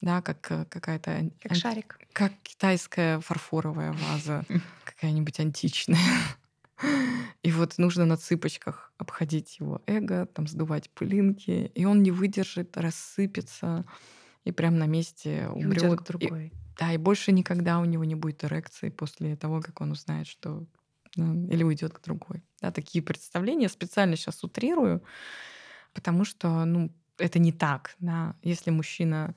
[0.00, 1.30] да, как э, какая-то...
[1.42, 2.00] Как шарик.
[2.14, 4.46] Как китайская фарфоровая ваза,
[4.84, 5.98] какая-нибудь античная.
[7.42, 12.78] И вот нужно на цыпочках обходить его эго, там сдувать пылинки, и он не выдержит,
[12.78, 13.84] рассыпется
[14.44, 15.82] и прям на месте умрет.
[16.04, 16.46] другой.
[16.46, 20.26] И, да, и больше никогда у него не будет эрекции после того, как он узнает,
[20.26, 20.66] что
[21.16, 22.42] или уйдет к другой.
[22.60, 25.02] Да, такие представления специально сейчас утрирую,
[25.92, 27.94] потому что ну, это не так.
[27.98, 28.34] Да.
[28.42, 29.34] Если мужчина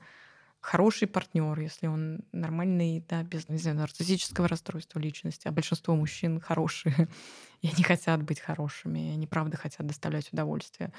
[0.60, 6.40] хороший партнер, если он нормальный, да, без не знаю, нарциссического расстройства личности, а большинство мужчин
[6.40, 7.08] хорошие,
[7.62, 10.92] и они хотят быть хорошими, и они правда хотят доставлять удовольствие.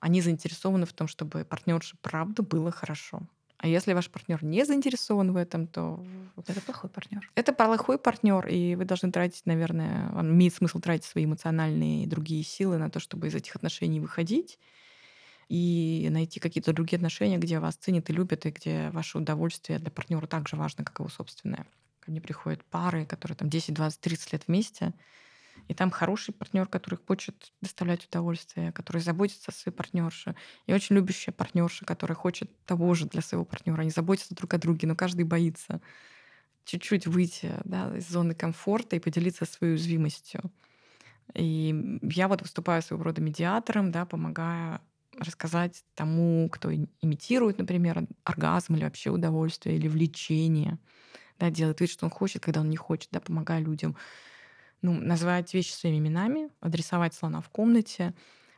[0.00, 3.22] Они заинтересованы в том, чтобы партнерше правда было хорошо.
[3.64, 6.04] А если ваш партнер не заинтересован в этом, то
[6.46, 7.30] это плохой партнер.
[7.34, 12.06] Это плохой партнер, и вы должны тратить, наверное, он имеет смысл тратить свои эмоциональные и
[12.06, 14.58] другие силы на то, чтобы из этих отношений выходить
[15.48, 19.90] и найти какие-то другие отношения, где вас ценят и любят, и где ваше удовольствие для
[19.90, 21.66] партнера так же важно, как его собственное.
[22.00, 24.92] Ко мне приходят пары, которые там 10, 20, 30 лет вместе,
[25.68, 30.36] и там хороший партнер, который хочет доставлять удовольствие, который заботится о своей партнерше.
[30.66, 33.80] И очень любящая партнерша, которая хочет того же для своего партнера.
[33.80, 35.80] Они заботятся друг о друге, но каждый боится
[36.64, 40.52] чуть-чуть выйти да, из зоны комфорта и поделиться своей уязвимостью.
[41.34, 44.80] И я вот выступаю своего рода медиатором, да, помогая
[45.18, 50.78] рассказать тому, кто имитирует, например, оргазм или вообще удовольствие или влечение,
[51.38, 53.96] да, делает вид, что он хочет, когда он не хочет, да, помогая людям
[54.84, 58.12] ну, называть вещи своими именами, адресовать слона в комнате,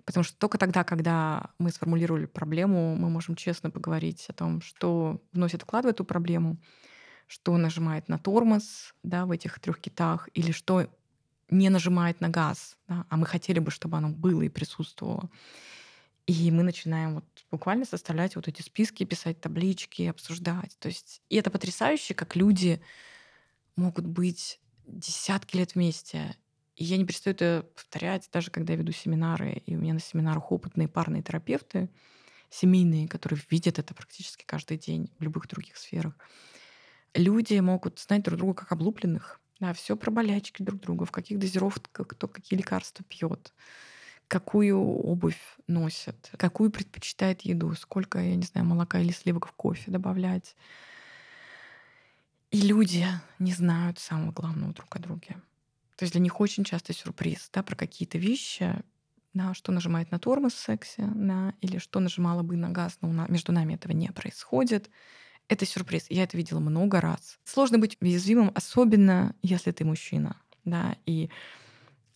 [0.05, 5.23] потому что только тогда, когда мы сформулировали проблему, мы можем честно поговорить о том, что
[5.33, 6.57] вносит вклад в эту проблему,
[7.29, 10.89] что нажимает на тормоз да, в этих трех китах, или что
[11.49, 15.31] не нажимает на газ, да, а мы хотели бы, чтобы оно было и присутствовало.
[16.27, 20.77] И мы начинаем вот буквально составлять вот эти списки, писать таблички, обсуждать.
[20.81, 22.83] То есть, и это потрясающе, как люди
[23.77, 26.37] могут быть десятки лет вместе.
[26.77, 30.01] И я не перестаю это повторять, даже когда я веду семинары, и у меня на
[30.01, 31.89] семинарах опытные парные терапевты,
[32.51, 36.15] семейные, которые видят это практически каждый день в любых других сферах.
[37.15, 39.41] Люди могут знать друг друга как облупленных.
[39.59, 43.55] Да, все про болячки друг друга, в каких дозировках кто какие лекарства пьет,
[44.29, 49.91] какую обувь носит, какую предпочитает еду, сколько, я не знаю, молока или сливок в кофе
[49.91, 50.55] добавлять
[52.51, 53.07] и люди
[53.39, 55.37] не знают самого главного друг о друге.
[55.97, 58.83] То есть для них очень часто сюрприз да, про какие-то вещи,
[59.35, 63.27] да, что нажимает на тормоз в сексе, да, или что нажимала бы на газ, но
[63.29, 64.91] между нами этого не происходит.
[65.49, 66.07] Это сюрприз.
[66.09, 67.39] Я это видела много раз.
[67.45, 70.41] Сложно быть уязвимым, особенно если ты мужчина.
[70.65, 71.31] Да, и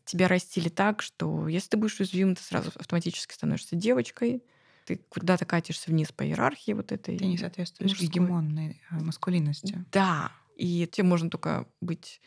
[0.05, 4.43] тебя растили так, что если ты будешь уязвимым, ты сразу автоматически становишься девочкой,
[4.85, 7.19] ты куда-то катишься вниз по иерархии вот этой.
[7.19, 8.09] Ты не соответствуешь мужской.
[8.09, 9.85] гегемонной а, маскулинности.
[9.93, 12.21] Да, и тебе можно только быть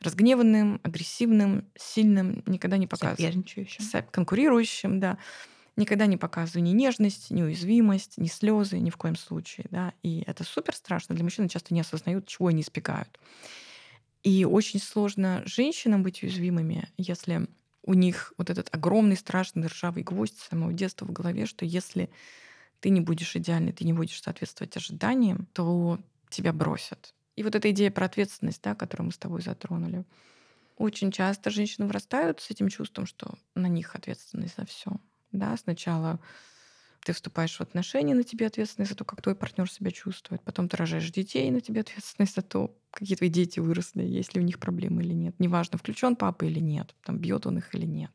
[0.00, 3.20] разгневанным, агрессивным, сильным, никогда не показывать.
[3.20, 4.04] Соперничающим.
[4.10, 5.18] Конкурирующим, да.
[5.76, 9.66] Никогда не показывай ни нежность, ни уязвимость, ни слезы, ни в коем случае.
[9.70, 9.92] Да?
[10.02, 11.14] И это супер страшно.
[11.14, 13.18] Для мужчин часто не осознают, чего они избегают.
[14.22, 17.46] И очень сложно женщинам быть уязвимыми, если
[17.86, 22.10] у них вот этот огромный страшный ржавый гвоздь с самого детства в голове, что если
[22.80, 27.14] ты не будешь идеальной, ты не будешь соответствовать ожиданиям, то тебя бросят.
[27.36, 30.04] И вот эта идея про ответственность, да, которую мы с тобой затронули.
[30.76, 34.92] Очень часто женщины вырастают с этим чувством, что на них ответственность за все.
[35.32, 36.20] Да, сначала
[37.06, 40.42] ты вступаешь в отношения, на тебе ответственность за то, как твой партнер себя чувствует.
[40.42, 44.40] Потом ты рожаешь детей, на тебе ответственность за то, какие твои дети выросли, есть ли
[44.40, 45.38] у них проблемы или нет.
[45.38, 48.10] Неважно, включен папа или нет, там, бьет он их или нет.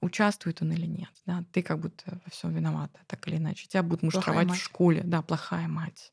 [0.00, 1.10] Участвует он или нет.
[1.26, 1.44] Да?
[1.52, 3.68] Ты как будто во всем виновата, так или иначе.
[3.68, 5.02] Тебя будут муштровать в школе.
[5.04, 6.12] Да, плохая мать.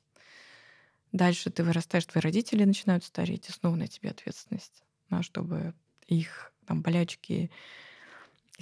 [1.11, 5.73] Дальше ты вырастаешь, твои родители начинают стареть, и снова на тебе ответственность, да, чтобы
[6.05, 7.49] их там болячки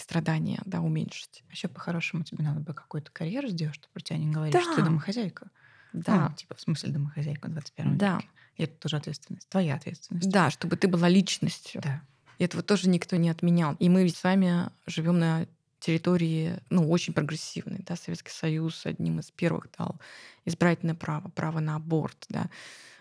[0.01, 1.43] страдания, да, уменьшить.
[1.51, 4.61] Еще по-хорошему тебе надо бы какую-то карьеру сделать, чтобы про тебя не говорили, да.
[4.63, 5.49] что ты домохозяйка.
[5.93, 6.29] Да.
[6.29, 8.15] Ну, типа в смысле домохозяйка в 21 да.
[8.17, 8.29] веке.
[8.57, 10.29] И это тоже ответственность, твоя ответственность.
[10.29, 11.81] Да, чтобы ты была личностью.
[11.81, 12.01] Да.
[12.37, 13.75] И этого тоже никто не отменял.
[13.75, 15.47] И мы ведь с вами живем на
[15.79, 19.99] территории, ну, очень прогрессивной, да, Советский Союз одним из первых дал
[20.45, 22.49] избирательное право, право на аборт, да,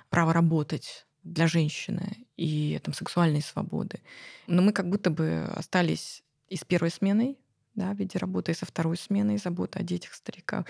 [0.08, 4.00] право работать для женщины и там сексуальные свободы.
[4.46, 7.38] Но мы как будто бы остались и с первой сменой,
[7.74, 10.66] да, в виде работы, и со второй сменой, забота о детях, стариках.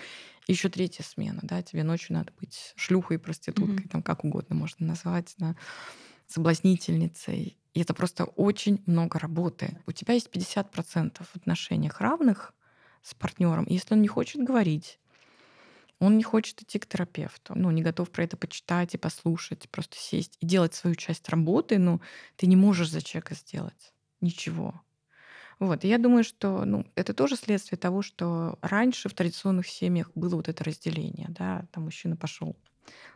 [0.47, 3.89] И еще третья смена, да, тебе ночью надо быть шлюхой, проституткой, mm-hmm.
[3.89, 5.57] там как угодно можно назвать, да,
[6.29, 7.57] соблазнительницей.
[7.73, 9.79] И это просто очень много работы.
[9.87, 12.53] У тебя есть 50% в отношениях равных
[13.03, 13.65] с партнером.
[13.65, 15.01] И если он не хочет говорить,
[15.99, 19.97] он не хочет идти к терапевту, ну, не готов про это почитать и послушать, просто
[19.99, 22.01] сесть и делать свою часть работы, ну,
[22.37, 24.81] ты не можешь за человека сделать ничего.
[25.61, 25.85] Вот.
[25.85, 30.37] И я думаю, что ну, это тоже следствие того, что раньше в традиционных семьях было
[30.37, 31.29] вот это разделение.
[31.29, 31.67] Да?
[31.71, 32.57] Там мужчина пошел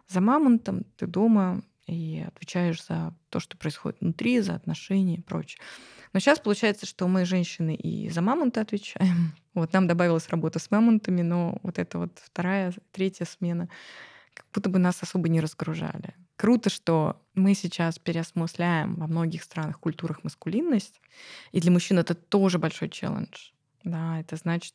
[0.09, 5.61] за мамонтом, ты дома и отвечаешь за то, что происходит внутри, за отношения и прочее.
[6.13, 9.33] Но сейчас получается, что мы, женщины, и за мамонта отвечаем.
[9.55, 13.69] Вот нам добавилась работа с мамонтами, но вот эта вот вторая, третья смена
[14.35, 16.15] как будто бы нас особо не разгружали.
[16.37, 21.01] Круто, что мы сейчас переосмысляем во многих странах, культурах маскулинность.
[21.53, 23.51] И для мужчин это тоже большой челлендж.
[23.85, 24.75] Да, это значит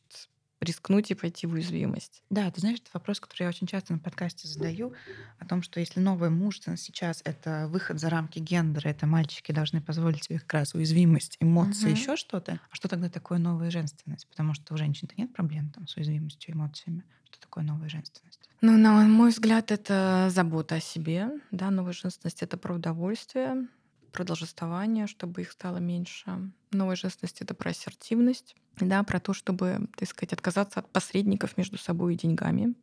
[0.60, 2.22] рискнуть и пойти в уязвимость.
[2.28, 4.92] Да, ты знаешь, это вопрос, который я очень часто на подкасте задаю,
[5.38, 9.80] о том, что если новая мужественность сейчас это выход за рамки гендера, это мальчики должны
[9.80, 11.96] позволить себе как раз уязвимость, эмоции, угу.
[11.96, 14.28] еще что-то, а что тогда такое новая женственность?
[14.28, 17.04] Потому что у женщин-то нет проблем там, с уязвимостью, эмоциями.
[17.30, 18.40] Что такое новая женственность?
[18.60, 21.30] Ну, на мой взгляд, это забота о себе.
[21.50, 23.68] Да, новая женственность— это про удовольствие,
[24.12, 26.52] про должествование, чтобы их стало меньше.
[26.72, 31.78] Новая женственность— это про ассертивность, да, про то, чтобы, так сказать, отказаться от посредников между
[31.78, 32.74] собой и деньгами.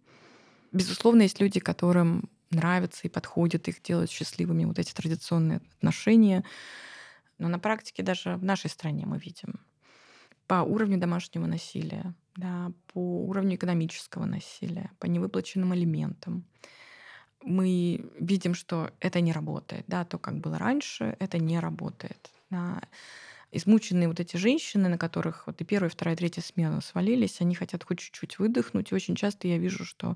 [0.71, 6.43] Безусловно, есть люди, которым нравится и подходит, их делают счастливыми вот эти традиционные отношения.
[7.37, 9.59] Но на практике даже в нашей стране мы видим
[10.47, 16.45] по уровню домашнего насилия, да, по уровню экономического насилия, по невыплаченным алиментам.
[17.43, 19.85] Мы видим, что это не работает.
[19.87, 22.29] Да, то, как было раньше, это не работает.
[22.49, 22.81] Да.
[23.51, 27.83] Измученные вот эти женщины, на которых вот и первая, вторая, третья смена свалились, они хотят
[27.83, 28.91] хоть чуть-чуть выдохнуть.
[28.91, 30.15] И очень часто я вижу, что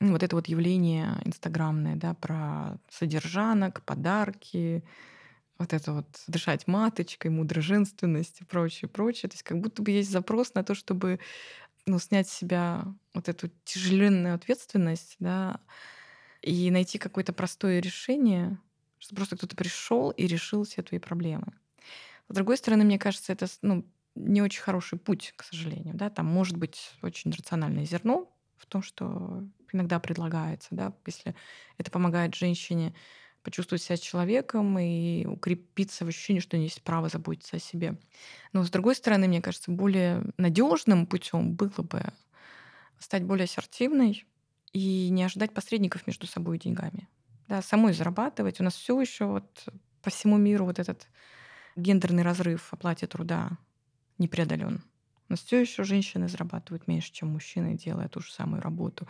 [0.00, 4.82] ну, вот это вот явление инстаграмное, да, про содержанок, подарки,
[5.58, 9.30] вот это вот дышать маточкой, мудроженственность и прочее, прочее.
[9.30, 11.20] То есть как будто бы есть запрос на то, чтобы
[11.86, 15.60] ну, снять с себя вот эту тяжеленную ответственность, да,
[16.42, 18.58] и найти какое-то простое решение,
[18.98, 21.52] что просто кто-то пришел и решил все твои проблемы.
[22.28, 25.94] С другой стороны, мне кажется, это ну, не очень хороший путь, к сожалению.
[25.94, 26.10] Да?
[26.10, 31.34] Там может быть очень рациональное зерно в том, что иногда предлагается, да, если
[31.78, 32.94] это помогает женщине
[33.44, 37.98] почувствовать себя человеком и укрепиться в ощущении, что есть право заботиться о себе.
[38.52, 42.02] Но с другой стороны, мне кажется, более надежным путем было бы
[42.98, 44.24] стать более ассертивной
[44.72, 47.08] и не ожидать посредников между собой и деньгами.
[47.46, 48.60] Да, самой зарабатывать.
[48.60, 49.68] У нас все еще вот
[50.02, 51.08] по всему миру вот этот
[51.76, 53.58] гендерный разрыв в оплате труда
[54.18, 54.82] не преодолен.
[55.28, 59.08] У нас все еще женщины зарабатывают меньше, чем мужчины, делая ту же самую работу.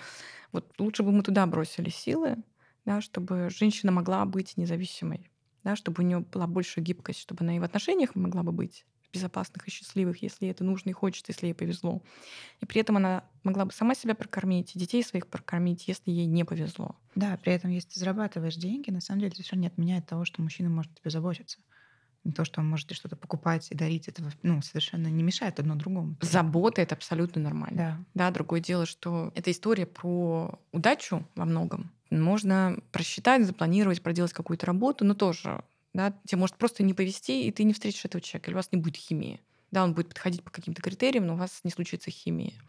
[0.53, 2.37] Вот лучше бы мы туда бросили силы,
[2.85, 5.31] да, чтобы женщина могла быть независимой,
[5.62, 8.85] да, чтобы у нее была больше гибкость, чтобы она и в отношениях могла бы быть
[9.14, 12.03] безопасных и счастливых, если это нужно и хочется, если ей повезло.
[12.61, 16.44] И при этом она могла бы сама себя прокормить, детей своих прокормить, если ей не
[16.44, 16.97] повезло.
[17.14, 20.42] Да, при этом, если ты зарабатываешь деньги, на самом деле совершенно не отменяет того, что
[20.42, 21.59] мужчина может тебе заботиться.
[22.25, 25.75] Не то, что он может что-то покупать и дарить, этого ну, совершенно не мешает одно
[25.77, 26.16] другому.
[26.23, 27.77] Забота— это абсолютно нормально.
[27.77, 28.05] Да.
[28.14, 31.92] да, другое дело, что это история про удачу во многом.
[32.11, 35.64] Можно просчитать, запланировать, проделать какую-то работу, но тоже
[35.95, 38.69] да, тебе может просто не повезти, и ты не встретишь этого человека, или у вас
[38.73, 39.40] не будет химии.
[39.71, 42.61] Да, он будет подходить по каким-то критериям, но у вас не случится химии.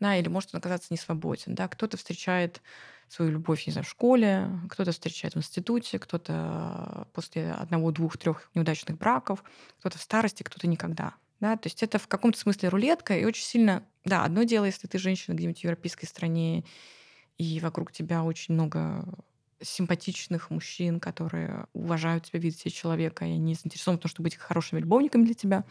[0.00, 1.54] Да, или может он оказаться не свободен.
[1.54, 1.68] Да.
[1.68, 2.60] Кто-то встречает
[3.08, 8.50] свою любовь, не знаю, в школе, кто-то встречает в институте, кто-то после одного, двух, трех
[8.54, 9.44] неудачных браков,
[9.78, 11.14] кто-то в старости, кто-то никогда.
[11.40, 13.84] Да, то есть это в каком-то смысле рулетка, и очень сильно...
[14.04, 16.64] Да, одно дело, если ты женщина где-нибудь в европейской стране,
[17.42, 19.04] и вокруг тебя очень много
[19.60, 24.36] симпатичных мужчин, которые уважают тебя, видят себя человека, и они заинтересованы в том, чтобы быть
[24.36, 25.64] хорошими любовниками для тебя.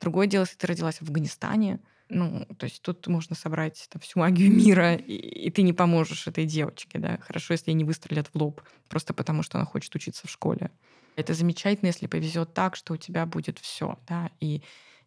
[0.00, 4.18] Другое дело, если ты родилась в Афганистане, ну, то есть тут можно собрать там, всю
[4.18, 7.18] магию мира, и, и ты не поможешь этой девочке, да.
[7.22, 10.70] Хорошо, если ей не выстрелят в лоб, просто потому что она хочет учиться в школе.
[11.16, 14.62] Это замечательно, если повезет так, что у тебя будет все, да, и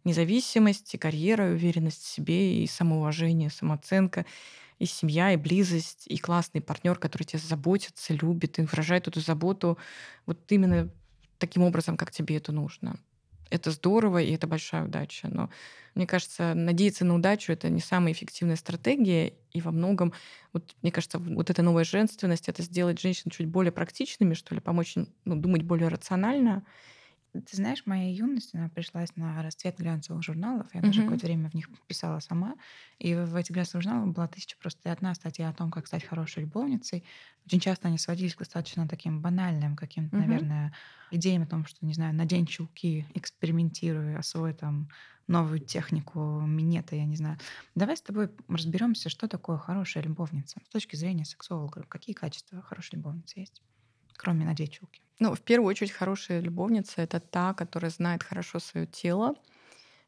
[0.05, 4.25] независимость, и карьера, и уверенность в себе, и самоуважение, самооценка
[4.79, 9.77] и семья, и близость, и классный партнер, который тебя заботится, любит и выражает эту заботу
[10.25, 10.89] вот именно
[11.37, 12.99] таким образом, как тебе это нужно.
[13.49, 15.29] Это здорово, и это большая удача.
[15.29, 15.49] Но
[15.95, 19.33] мне кажется, надеяться на удачу— это не самая эффективная стратегия.
[19.51, 20.13] И во многом,
[20.51, 24.61] вот, мне кажется, вот эта новая женственность— это сделать женщин чуть более практичными, что ли,
[24.61, 26.65] помочь им ну, думать более рационально
[27.33, 30.67] ты знаешь, моя юность, она пришлась на расцвет глянцевых журналов.
[30.73, 32.55] Я даже какое-то время в них писала сама.
[32.99, 36.43] И в этих глянцевых журналах была тысяча просто одна статья о том, как стать хорошей
[36.43, 37.05] любовницей.
[37.45, 40.17] Очень часто они сводились к достаточно таким банальным каким-то, Мгм.
[40.17, 40.73] наверное,
[41.09, 44.89] идеям о том, что, не знаю, надень чулки, экспериментируй, освой там
[45.27, 47.37] новую технику минета, я не знаю.
[47.75, 51.83] Давай с тобой разберемся, что такое хорошая любовница с точки зрения сексолога.
[51.83, 53.61] Какие качества хорошей любовницы есть,
[54.17, 55.01] кроме надеть чулки?
[55.19, 59.35] Ну, в первую очередь, хорошая любовница— это та, которая знает хорошо свое тело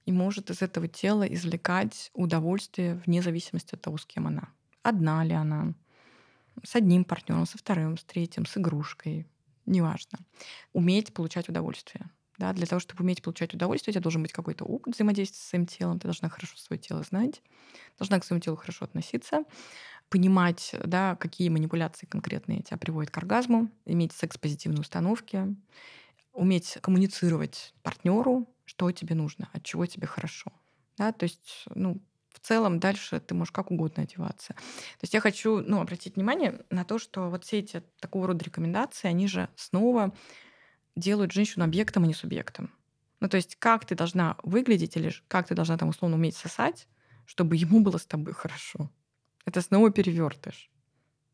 [0.06, 4.50] и может из этого тела извлекать удовольствие вне зависимости от того, с кем она.
[4.84, 5.74] Одна ли она,
[6.64, 9.28] с одним партнером, со вторым, с третьим, с игрушкой,
[9.66, 10.20] неважно.
[10.74, 12.10] Уметь получать удовольствие.
[12.38, 15.50] Да, для того, чтобы уметь получать удовольствие, у тебя должен быть какой-то опыт взаимодействия с
[15.50, 17.42] своим телом, ты должна хорошо свое тело знать,
[17.98, 19.44] должна к своему телу хорошо относиться,
[20.10, 25.56] понимать, да, какие манипуляции конкретные тебя приводят к оргазму, иметь секс-позитивные установки,
[26.34, 30.52] уметь коммуницировать партнеру, что тебе нужно, от чего тебе хорошо.
[30.98, 32.02] Да, то есть, ну,
[32.34, 34.54] в целом дальше ты можешь как угодно одеваться.
[34.54, 38.46] То есть я хочу ну, обратить внимание на то, что вот все эти такого рода
[38.46, 40.14] рекомендации, они же снова
[40.96, 42.72] делают женщину объектом, а не субъектом.
[43.20, 46.88] Ну, то есть как ты должна выглядеть или как ты должна там условно уметь сосать,
[47.26, 48.92] чтобы ему было с тобой хорошо
[49.50, 50.70] это снова перевертыш.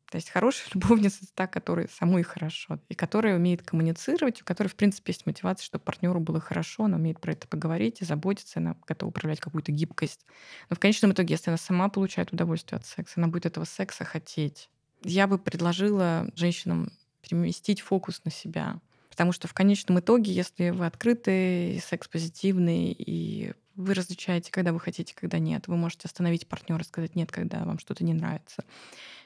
[0.10, 4.68] То есть хорошая любовница— это та, которая самой хорошо, и которая умеет коммуницировать, у которой,
[4.68, 8.60] в принципе, есть мотивация, чтобы партнеру было хорошо, она умеет про это поговорить и заботиться,
[8.60, 10.26] она готова проявлять какую-то гибкость.
[10.70, 14.06] Но в конечном итоге, если она сама получает удовольствие от секса, она будет этого секса
[14.06, 14.70] хотеть.
[15.04, 16.92] Я бы предложила женщинам
[17.22, 18.80] переместить фокус на себя.
[19.16, 25.16] Потому что в конечном итоге, если вы открытый, секс-позитивный и вы различаете, когда вы хотите,
[25.16, 25.70] когда нет.
[25.70, 28.66] Вы можете остановить партнера сказать нет, когда вам что-то не нравится.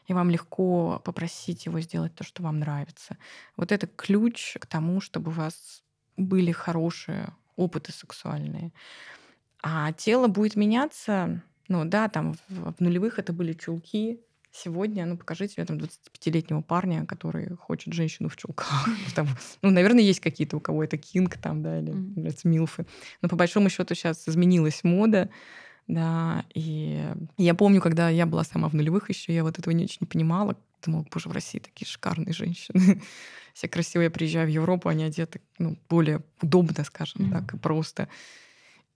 [0.05, 3.17] И вам легко попросить его сделать то, что вам нравится.
[3.57, 5.81] Вот это ключ к тому, чтобы у вас
[6.17, 8.71] были хорошие опыты сексуальные.
[9.63, 11.41] А тело будет меняться.
[11.67, 14.21] Ну да, там в, в нулевых это были чулки,
[14.51, 18.87] Сегодня, ну, покажите мне там 25-летнего парня, который хочет женщину в чулках.
[19.15, 19.27] Там,
[19.61, 22.41] ну, наверное, есть какие-то у кого это кинг там, да, или, mm.
[22.45, 22.87] милфы.
[23.21, 25.29] Но по большому счету сейчас изменилась мода,
[25.87, 27.03] да, и
[27.37, 30.55] я помню, когда я была сама в нулевых еще, я вот этого не очень понимала.
[30.85, 33.01] Думала, боже, в России такие шикарные женщины.
[33.53, 34.05] Все красивые.
[34.05, 37.31] Я приезжаю в Европу, они одеты, ну, более удобно, скажем mm-hmm.
[37.31, 38.07] так, и просто.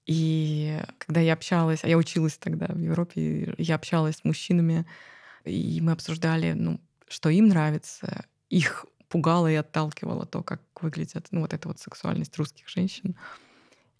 [0.06, 4.86] И когда я общалась, а я училась тогда в Европе, я общалась с мужчинами,
[5.46, 8.26] и мы обсуждали, ну, что им нравится.
[8.50, 13.16] Их пугало и отталкивало то, как выглядят, ну, вот эта вот сексуальность русских женщин.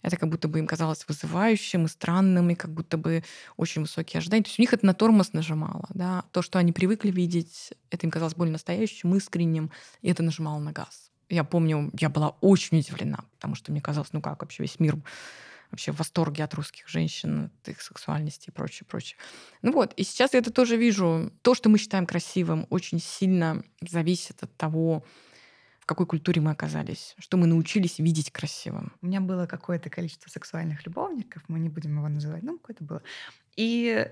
[0.02, 3.24] Это как будто бы им казалось вызывающим и странным, и как будто бы
[3.56, 4.42] очень высокие ожидания.
[4.42, 5.86] То есть у них это на тормоз нажимало.
[5.94, 6.24] Да?
[6.30, 9.70] То, что они привыкли видеть, это им казалось более настоящим, искренним,
[10.02, 11.10] и это нажимало на газ.
[11.30, 14.98] Я помню, я была очень удивлена, потому что мне казалось, ну как вообще весь мир
[15.74, 19.18] вообще в восторге от русских женщин, от их сексуальности и прочее, прочее.
[19.62, 21.32] Ну вот, и сейчас я это тоже вижу.
[21.42, 25.04] То, что мы считаем красивым, очень сильно зависит от того,
[25.80, 28.92] в какой культуре мы оказались, что мы научились видеть красивым.
[29.02, 33.02] У меня было какое-то количество сексуальных любовников, мы не будем его называть, ну, какое-то было.
[33.56, 34.08] И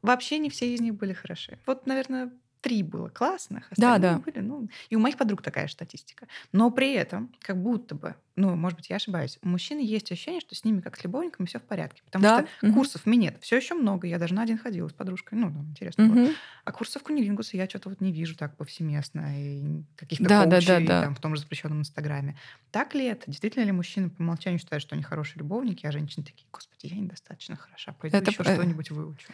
[0.00, 1.58] вообще не все из них были хороши.
[1.66, 2.32] Вот, наверное,
[2.62, 4.18] три было классных, да, да.
[4.18, 6.28] были, ну, и у моих подруг такая же статистика.
[6.52, 10.40] Но при этом, как будто бы, ну, может быть, я ошибаюсь, у мужчин есть ощущение,
[10.40, 12.02] что с ними, как с любовниками, все в порядке.
[12.04, 12.46] Потому да.
[12.56, 12.76] что угу.
[12.76, 14.06] курсов минет все еще много.
[14.06, 15.38] Я даже на один ходила с подружкой.
[15.38, 16.14] Ну, там, интересно угу.
[16.14, 16.28] было.
[16.64, 19.38] А курсов кунилингуса я что-то вот не вижу так повсеместно.
[19.38, 21.02] И каких-то да, коучей, да, да, да.
[21.02, 22.38] там, в том же запрещенном Инстаграме.
[22.70, 23.24] Так ли это?
[23.26, 26.96] Действительно ли мужчины по умолчанию считают, что они хорошие любовники, а женщины такие, господи, я
[26.96, 28.30] недостаточно хороша, пойду это...
[28.30, 29.28] еще что-нибудь выучу.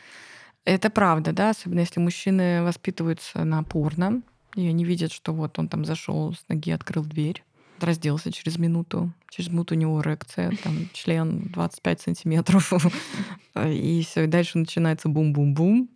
[0.68, 4.20] Это правда, да, особенно если мужчины воспитываются на порно,
[4.54, 7.42] и они видят, что вот он там зашел с ноги, открыл дверь,
[7.80, 9.10] разделся через минуту.
[9.30, 12.70] Через минуту у него эрекция, там член 25 сантиметров.
[13.64, 15.88] И все, и дальше начинается бум-бум-бум.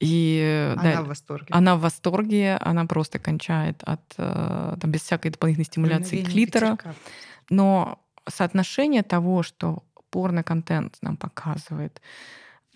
[0.00, 1.46] И она да, в восторге.
[1.50, 6.78] Она в восторге, она просто кончает от э, там, без всякой дополнительной стимуляции клитора.
[7.50, 12.00] Но соотношение того, что порно-контент нам показывает,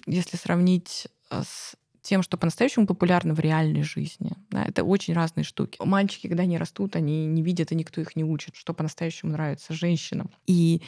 [0.07, 4.33] если сравнить с тем, что по-настоящему популярно в реальной жизни.
[4.51, 5.79] Да, это очень разные штуки.
[5.85, 9.75] Мальчики, когда они растут, они не видят, и никто их не учит, что по-настоящему нравится
[9.75, 10.31] женщинам.
[10.47, 10.83] И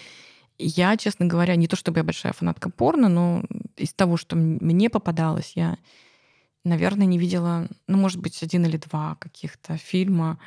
[0.58, 3.44] я, честно говоря, не то чтобы я большая фанатка порно, но
[3.76, 5.76] из того, что мне попадалось, я,
[6.64, 10.38] наверное, не видела, ну, может быть, один или два каких-то фильма,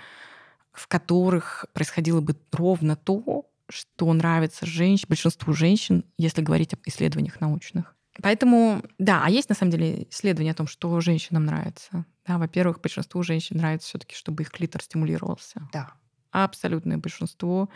[0.71, 7.41] в которых происходило бы ровно то, что нравится женщин, большинству женщин, если говорить об исследованиях
[7.41, 7.94] научных.
[8.21, 12.05] Поэтому, да, а есть на самом деле исследования о том, что женщинам нравится.
[12.25, 15.67] Да, во-первых, большинству женщин нравится все-таки, чтобы их клитор стимулировался.
[15.73, 15.93] Да.
[16.31, 17.69] Абсолютное большинство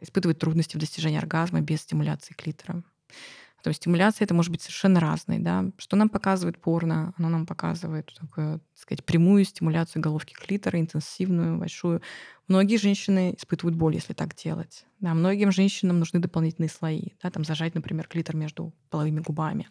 [0.00, 2.82] испытывает трудности в достижении оргазма без стимуляции клитора.
[3.60, 5.38] Потом стимуляция это может быть совершенно разной.
[5.38, 5.66] Да?
[5.76, 7.12] Что нам показывает порно?
[7.18, 12.00] Оно нам показывает такую, так сказать, прямую стимуляцию головки клитора, интенсивную, большую.
[12.48, 14.86] Многие женщины испытывают боль, если так делать.
[14.98, 17.10] Да, многим женщинам нужны дополнительные слои.
[17.22, 19.68] Да, там зажать, например, клитор между половыми губами.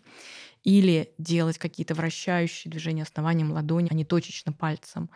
[0.64, 5.10] Или делать какие-то вращающие движения основанием ладони, а не точечно пальцем.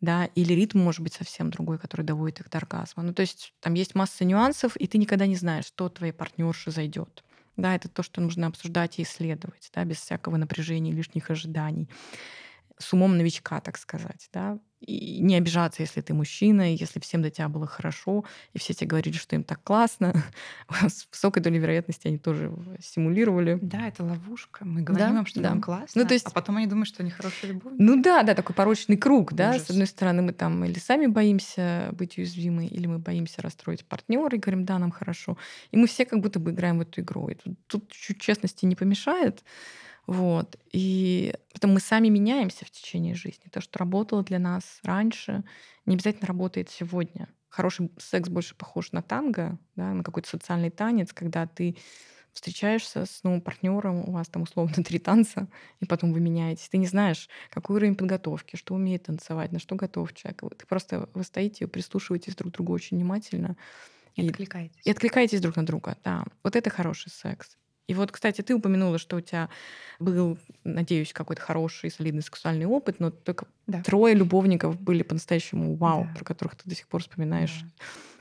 [0.00, 3.02] Да, или ритм может быть совсем другой, который доводит их до оргазма.
[3.02, 6.70] Ну, то есть там есть масса нюансов, и ты никогда не знаешь, что твоей партнерше
[6.70, 7.24] зайдет.
[7.56, 11.88] Да, это то, что нужно обсуждать и исследовать, да, без всякого напряжения, лишних ожиданий.
[12.82, 14.58] С умом новичка, так сказать, да.
[14.80, 18.74] И не обижаться, если ты мужчина, и если всем до тебя было хорошо, и все
[18.74, 20.12] тебе говорили, что им так классно.
[20.88, 23.58] С высокой долей вероятности они тоже симулировали.
[23.62, 24.64] Да, это ловушка.
[24.64, 25.50] Мы говорим Да, им, что да.
[25.50, 27.80] нам классно, Ну, то есть- а потом они думают, что они хорошие любовники.
[27.80, 29.50] Ну да, да, такой порочный круг, да.
[29.50, 29.66] Ужас.
[29.66, 34.36] С одной стороны, мы там или сами боимся быть уязвимы, или мы боимся расстроить партнера
[34.36, 35.38] и говорим, да, нам хорошо.
[35.70, 37.28] И мы все как будто бы играем в эту игру.
[37.28, 39.44] И тут, тут чуть честности не помешает.
[40.06, 40.58] Вот.
[40.72, 43.48] И потом мы сами меняемся в течение жизни.
[43.50, 45.44] То, что работало для нас раньше,
[45.86, 47.28] не обязательно работает сегодня.
[47.48, 51.76] Хороший секс больше похож на танго, да, на какой-то социальный танец, когда ты
[52.32, 55.48] встречаешься с новым партнером, у вас там условно три танца,
[55.80, 56.68] и потом вы меняетесь.
[56.70, 60.42] Ты не знаешь, какой уровень подготовки, что умеет танцевать, на что готов человек.
[60.58, 63.56] Ты просто вы стоите, прислушиваетесь друг к другу очень внимательно
[64.16, 64.80] И И- откликаетесь.
[64.84, 65.98] и откликаетесь друг на друга.
[66.04, 67.58] Да, вот это хороший секс.
[67.88, 69.48] И вот, кстати, ты упомянула, что у тебя
[69.98, 73.82] был, надеюсь, какой-то хороший, солидный сексуальный опыт, но только Да.
[73.82, 76.14] трое любовников были по-настоящему вау, Да.
[76.14, 77.72] про которых ты до сих пор вспоминаешь Да.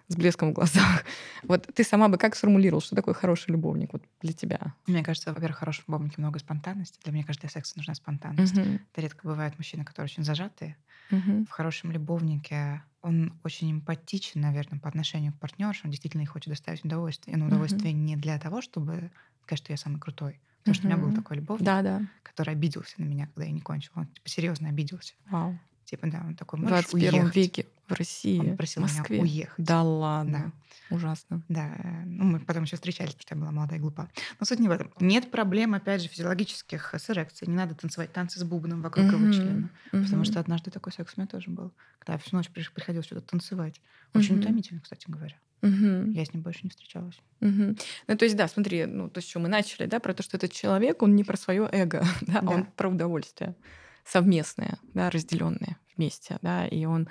[0.08, 1.06] с блеском в глазах.
[1.44, 4.76] Вот ты сама бы как сформулировал, что такое хороший любовник вот для тебя?
[4.88, 7.00] Мне кажется, во-первых, в хорошем любовнике много спонтанности.
[7.04, 8.56] Для меня каждый секс нужна спонтанность.
[8.58, 8.80] Мгм.
[8.92, 10.78] Это редко бывают мужчины, которые очень зажатые.
[11.10, 11.48] Мгм.
[11.48, 15.82] В хорошем любовнике он очень эмпатичен, наверное, по отношению к партнерше.
[15.86, 17.36] Он действительно ей хочет доставить удовольствие.
[17.38, 17.54] Но Мгм.
[17.54, 19.12] удовольствие не для того, чтобы
[19.44, 20.40] сказать, что я самый крутой.
[20.60, 22.02] Потому что у меня был такой любовник, Да, да.
[22.22, 24.02] который обиделся на меня, когда я не кончила.
[24.02, 25.14] Он типа, серьезно обиделся.
[25.30, 25.58] Вау.
[25.86, 27.36] Типа, да, он такой, В можешь 21 уехать?
[27.36, 29.20] веке в России, Он просил в меня Москве.
[29.20, 29.66] уехать.
[29.66, 30.54] Да ладно.
[30.90, 31.42] Ужасно.
[31.48, 34.10] Да, э, ну мы потом еще встречались, потому что я была молодая и глупа.
[34.40, 34.92] Но суть не в этом.
[35.00, 37.50] Нет проблем, опять же, физиологических с эрекцией.
[37.50, 39.32] Не надо танцевать танцы с бубном вокруг его Мгм.
[39.32, 39.70] члена.
[39.92, 40.26] Потому Мгм.
[40.26, 41.74] что однажды такой секс у меня тоже был.
[42.00, 43.82] Когда всю ночь приходилось что-то танцевать.
[44.14, 44.44] Очень Мгм.
[44.44, 45.40] утомительно, кстати говоря.
[45.62, 46.10] Мгм.
[46.12, 47.18] Я с ним больше не встречалась.
[47.40, 47.78] Мгм.
[48.08, 50.38] Ну, то есть, да, смотри, ну, то, с чего мы начали, да, про то, что
[50.38, 52.48] этот человек, он не про свое эго, да, Да.
[52.56, 53.56] он про удовольствие
[54.04, 57.08] совместное, да, разделенное вместе, да, и он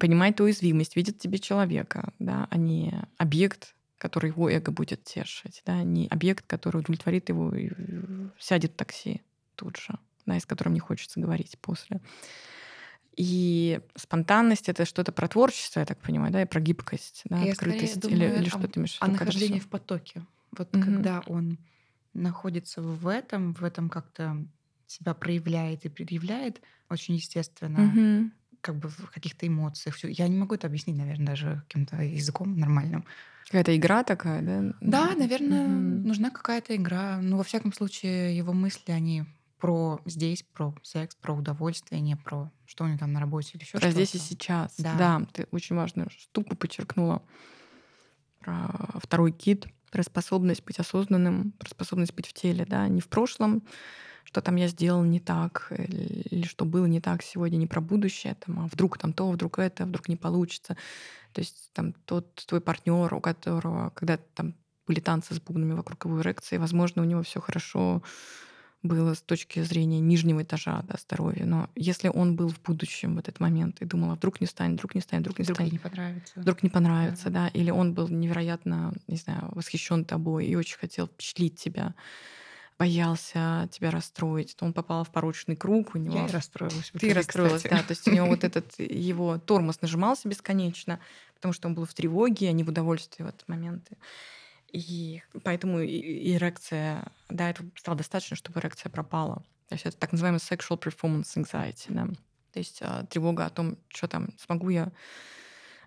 [0.00, 5.62] понимает твою уязвимость, видит тебе человека, да, а не объект, который его эго будет тешить,
[5.66, 9.22] да, не объект, который удовлетворит его и э, сядет в такси
[9.56, 12.00] тут же, да, и с которым не хочется говорить после.
[13.16, 17.52] И спонтанность— это что-то про творчество, я так понимаю, да, и про гибкость, да, Я
[17.52, 18.00] открытость.
[18.00, 19.12] думаю или, или что ты имеешь в А виду?
[19.12, 20.26] нахождение в потоке.
[20.56, 20.84] Вот Мгм.
[20.94, 21.58] когда он
[22.14, 24.36] находится в этом, в этом как-то
[24.86, 28.32] себя проявляет и предъявляет очень естественно, Мгм.
[28.60, 29.98] Как бы в каких-то эмоциях.
[30.04, 33.04] Я не могу это объяснить, наверное, даже каким-то языком нормальным.
[33.46, 34.74] Какая-то игра такая, да?
[34.80, 36.02] Да, наверное, мгм.
[36.06, 37.18] нужна какая-то игра.
[37.20, 39.24] Но во всяком случае, его мысли, они
[39.58, 43.62] про здесь, про секс, про удовольствие, не про что у него там на работе или
[43.62, 43.92] еще Про что-то.
[43.92, 44.74] здесь и сейчас.
[44.78, 44.94] Да.
[44.96, 45.26] Да.
[45.32, 47.22] ты очень важную штуку подчеркнула.
[48.38, 53.08] Про второй кит, про способность быть осознанным, про способность быть в теле, да, не в
[53.08, 53.62] прошлом,
[54.30, 57.80] что там я сделал не так, или, или что было не так сегодня, не про
[57.80, 60.76] будущее, там, а вдруг там то, вдруг это, вдруг не получится.
[61.32, 64.54] То есть там тот твой партнер, у которого, когда там
[64.86, 68.02] были танцы с бубнами вокруг его эрекции, возможно, у него все хорошо
[68.82, 71.44] было с точки зрения нижнего этажа да, здоровья.
[71.44, 74.78] Но если он был в будущем в этот момент и думал, а вдруг не станет,
[74.78, 76.40] вдруг не станет, вдруг не Вдруг станет, ей не понравится.
[76.40, 77.48] вдруг не понравится, да.
[77.48, 81.94] или он был невероятно, не знаю, восхищен тобой и очень хотел впечатлить тебя,
[82.80, 86.90] боялся тебя расстроить, то он попал в порочный круг, у него Я и расстроилась.
[86.98, 87.74] ты расстроилась, кстати.
[87.74, 87.82] да.
[87.86, 90.98] То есть у него вот этот его тормоз нажимался бесконечно,
[91.34, 93.88] потому что он был в тревоге, а не в удовольствии в этот момент.
[94.72, 99.44] И поэтому эрекция, да, этого стало достаточно, чтобы эрекция пропала.
[99.68, 102.06] То есть это так называемый sexual performance anxiety, да.
[102.52, 104.90] То есть а, тревога о том, что там, смогу я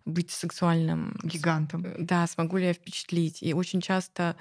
[0.05, 1.85] быть сексуальным, Гигантом.
[1.85, 3.41] Э, Да, смогу ли я впечатлить.
[3.41, 4.35] И очень часто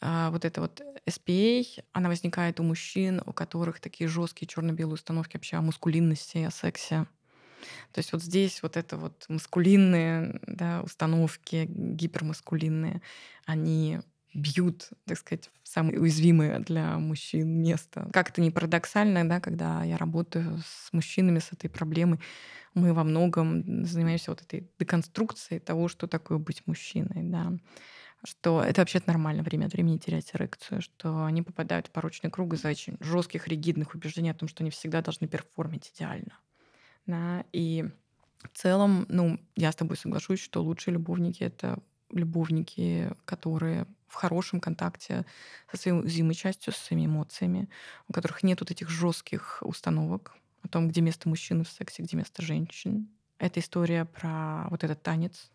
[0.00, 5.56] вот эта вот SPA, она возникает у мужчин, у которых такие жесткие черно-белые установки вообще
[5.56, 7.06] о мускулинности, о сексе.
[7.92, 13.00] То есть вот здесь вот это вот маскулинные да, установки, гипермаскулинные,
[13.44, 14.00] они
[14.34, 18.10] бьют, так сказать, в самые уязвимые для мужчин место.
[18.12, 22.20] Как это не парадоксально, да, когда я работаю с мужчинами с этой проблемой,
[22.74, 27.54] мы во многом занимаемся вот этой деконструкцией того, что такое быть мужчиной, да
[28.26, 32.54] что это вообще нормально время от времени терять эрекцию, что они попадают в порочный круг
[32.54, 36.38] из-за очень жестких, ригидных убеждений о том, что они всегда должны перформить идеально.
[37.06, 37.44] Да?
[37.52, 37.88] И
[38.42, 41.78] в целом, ну, я с тобой соглашусь, что лучшие любовники— это
[42.10, 45.24] любовники, которые в хорошем контакте
[45.70, 47.68] со своей уязвимой частью, со своими эмоциями,
[48.08, 52.16] у которых нет вот этих жестких установок о том, где место мужчины в сексе, где
[52.16, 53.08] место женщин.
[53.38, 55.50] Это история про вот этот танец,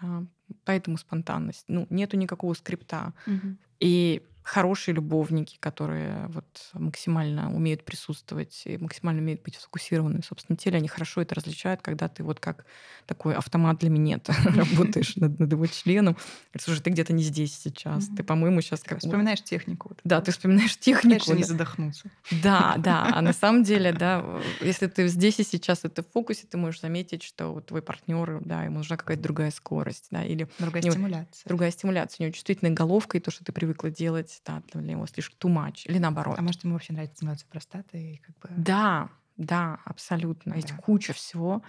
[0.00, 0.24] да,
[0.64, 1.64] поэтому спонтанность.
[1.68, 3.12] Ну, нету никакого скрипта.
[3.26, 3.58] Мгм.
[3.80, 6.44] И хорошие любовники, которые вот
[6.74, 11.80] максимально умеют присутствовать и максимально умеют быть сфокусированы в собственном теле, они хорошо это различают,
[11.80, 12.66] когда ты вот как
[13.06, 16.18] такой автомат для минета работаешь над, над его членом.
[16.60, 18.08] Слушай, ты где-то не здесь сейчас.
[18.08, 18.98] Ты, по-моему, сейчас как...
[18.98, 19.96] Вспоминаешь технику.
[20.04, 21.32] Да, ты вспоминаешь технику.
[21.32, 21.48] не да.
[21.48, 22.10] задохнуться.
[22.42, 23.12] Да, да.
[23.14, 24.24] А на самом деле, да,
[24.60, 28.40] если ты здесь и сейчас это в фокусе, ты можешь заметить, что вот твой партнер,
[28.44, 31.48] да, ему нужна какая-то другая скорость, да, или Другая Не, стимуляция.
[31.48, 32.16] другая стимуляция.
[32.18, 35.54] У него чувствительная головка, и то, что ты привыкла делать, да, для него слишком too
[35.54, 35.82] much.
[35.86, 36.38] Или наоборот.
[36.38, 38.48] А может, ему вообще нравится стимуляция простаты и как бы...
[38.56, 40.54] Да, да, абсолютно.
[40.54, 40.76] Есть Да.
[40.76, 41.62] куча всего,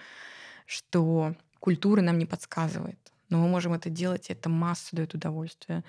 [0.66, 3.00] что культура нам не подсказывает.
[3.30, 5.84] Но мы можем это делать, и это масса дает удовольствие.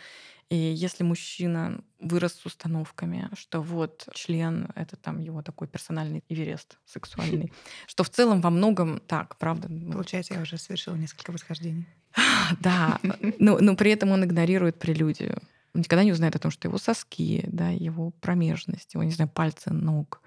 [0.48, 6.78] И если мужчина вырос с установками, что вот член— это там его такой персональный эверест
[6.86, 7.52] сексуальный,
[7.86, 9.68] что в целом во многом так, правда.
[9.68, 11.86] ну, Получается, я уже совершила несколько восхождений.
[12.60, 13.00] Да,
[13.38, 15.42] но, но при этом он игнорирует прелюдию.
[15.74, 19.28] Он никогда не узнает о том, что его соски, да, его промежность, его, не знаю,
[19.28, 20.22] пальцы ног,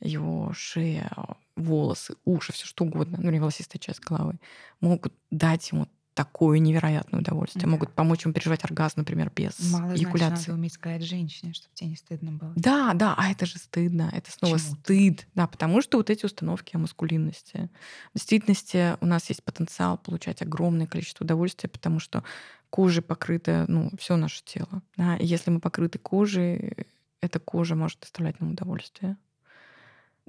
[0.00, 1.10] его шея,
[1.56, 4.38] волосы, уши, все что угодно, ну, не волосистая часть головы,
[4.80, 5.88] могут дать ему
[6.18, 7.70] такое невероятное удовольствие, Да.
[7.70, 10.50] могут помочь ему переживать оргазм, например, без Мало значит, эякуляции.
[10.50, 12.52] надо уметь сказать женщине, чтобы тебе не стыдно было.
[12.56, 14.80] Да, да, а это же стыдно, это снова Почему-то.
[14.82, 17.70] стыд, да, потому что вот эти установки о маскулинности.
[18.14, 22.24] В действительности у нас есть потенциал получать огромное количество удовольствия, потому что
[22.70, 24.82] кожей покрыто, ну, все наше тело.
[24.96, 25.16] Да?
[25.18, 26.88] И если мы покрыты кожей,
[27.20, 29.16] эта кожа может доставлять нам удовольствие.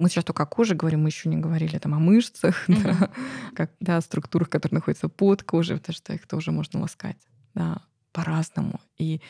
[0.00, 2.82] Мы сейчас только о коже говорим, мы еще не говорили там о мышцах, Мгм.
[2.82, 3.10] да,
[3.54, 7.18] как, да, о структурах, которые находятся под кожей, потому что их тоже можно ласкать
[7.54, 7.82] да,
[8.12, 9.20] по-разному и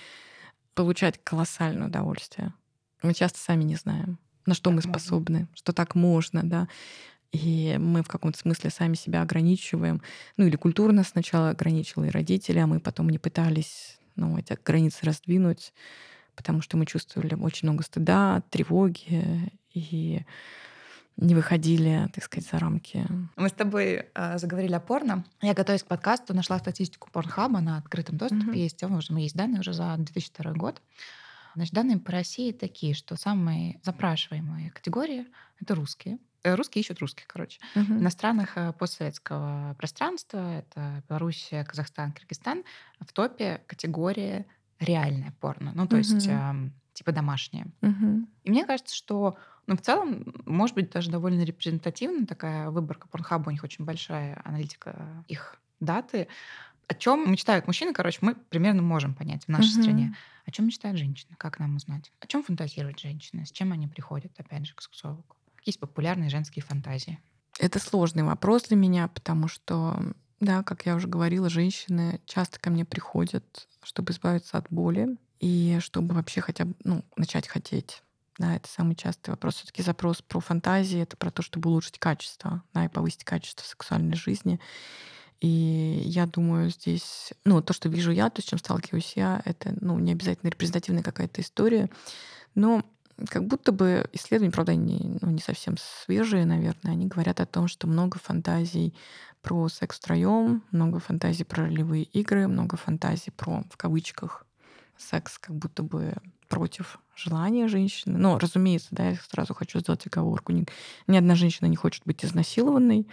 [0.74, 2.54] получать колоссальное удовольствие.
[3.02, 4.92] Мы часто сами не знаем, на что Так мы можно.
[4.92, 6.68] способны, что так можно, да.
[7.32, 10.02] И мы в каком-то смысле сами себя ограничиваем.
[10.36, 14.58] Ну или культура нас сначала ограничила, и родители, а мы потом не пытались ну, эти
[14.64, 15.72] границы раздвинуть,
[16.36, 20.24] потому что мы чувствовали очень много стыда, тревоги и
[21.16, 23.06] не выходили, так сказать, за рамки.
[23.36, 25.24] Мы с тобой э, заговорили о порно.
[25.42, 28.44] Я, готовясь к подкасту, нашла статистику Порнхаба на открытом доступе.
[28.44, 28.52] Мгм.
[28.52, 30.80] Есть, уже есть данные уже за 2002 год.
[31.54, 35.26] Значит, данные по России такие, что самые запрашиваемые категории—
[35.60, 36.18] это русские.
[36.42, 37.60] Э, Русские ищут русских, короче.
[37.74, 38.02] Мгм.
[38.02, 42.64] На странах э, постсоветского пространства, это Белоруссия, Казахстан, Киргизстан,
[43.00, 44.46] в топе категория
[44.80, 45.72] реальное порно.
[45.74, 46.30] Ну, то есть Мгм.
[46.30, 47.66] эм, типа домашнее.
[47.82, 48.28] Мгм.
[48.44, 53.48] И мне кажется, что ну, в целом, может быть, даже довольно репрезентативна такая выборка Порнхаба,
[53.48, 56.28] у них очень большая аналитика их даты.
[56.88, 59.82] О чем мечтают мужчины, короче, мы примерно можем понять в нашей Мгм.
[59.82, 60.16] стране.
[60.46, 61.36] О чем мечтают женщины?
[61.38, 62.12] Как нам узнать?
[62.20, 63.46] О чем фантазируют женщины?
[63.46, 65.36] С чем они приходят, опять же, к сексологу?
[65.56, 67.20] Какие есть популярные женские фантазии?
[67.58, 72.70] Это сложный вопрос для меня, потому что, да, как я уже говорила, женщины часто ко
[72.70, 78.02] мне приходят, чтобы избавиться от боли и чтобы вообще хотя бы ну, начать хотеть.
[78.38, 79.56] Да, это самый частый вопрос.
[79.56, 84.16] Все-таки запрос про фантазии это про то, чтобы улучшить качество, да, и повысить качество сексуальной
[84.16, 84.58] жизни.
[85.40, 89.74] И я думаю, здесь, ну, то, что вижу я, то, с чем сталкиваюсь я, это,
[89.80, 91.90] ну, не обязательно репрезентативная какая-то история,
[92.54, 92.82] но
[93.28, 97.68] как будто бы исследования, правда, они ну, не совсем свежие, наверное, они говорят о том,
[97.68, 98.94] что много фантазий
[99.42, 104.46] про секс втроем, много фантазий про ролевые игры, много фантазий про, в кавычках,
[104.96, 106.14] секс как будто бы
[106.48, 108.18] против желания женщины.
[108.18, 110.52] Но, разумеется, да, я сразу хочу сделать оговорку.
[110.52, 110.66] Ни,
[111.06, 113.06] ни одна женщина не хочет быть изнасилованной,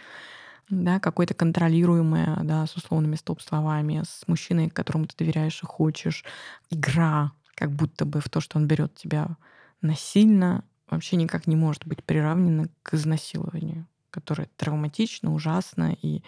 [0.70, 6.26] да, какой-то контролируемая, да, с условными стоп-словами, с мужчиной, которому ты доверяешь и хочешь.
[6.70, 9.38] Игра, как будто бы в то, что он берет тебя
[9.82, 16.24] насильно, вообще никак не может быть приравнена к изнасилованию, которое травматично, ужасно, и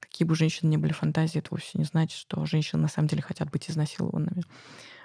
[0.00, 3.08] какие бы у женщин ни были фантазии, это вовсе не значит, что женщины на самом
[3.08, 4.42] деле хотят быть изнасилованными.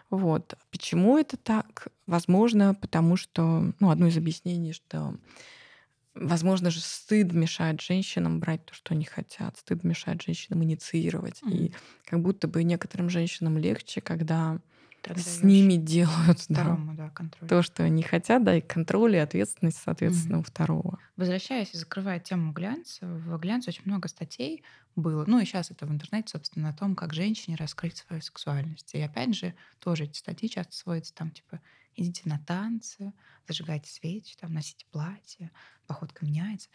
[0.10, 0.56] Вот.
[0.72, 1.88] Почему это так?
[2.08, 5.16] Возможно, потому что, ну, одно из объяснений, что
[6.16, 9.58] Возможно же, стыд мешает женщинам брать то, что они хотят.
[9.58, 11.42] Стыд мешает женщинам инициировать.
[11.42, 11.54] Мгм.
[11.54, 11.74] И
[12.06, 14.60] как будто бы некоторым женщинам легче, когда
[15.14, 17.50] Ты с ними делают да, второму, да, контроль.
[17.50, 20.42] то, что они хотят, да, и контроль, и ответственность, соответственно, Мгм.
[20.42, 21.00] у второго.
[21.16, 24.64] Возвращаясь и закрывая тему глянца, в глянце очень много статей
[24.96, 28.94] было, ну и сейчас это в интернете, собственно, о том, как женщине раскрыть свою сексуальность.
[28.94, 31.62] И опять же, тоже эти статьи часто сводятся там, типа,
[31.96, 33.14] идите на танцы,
[33.48, 35.52] зажигайте свечи, там, носите платье,
[35.88, 36.70] походка меняется.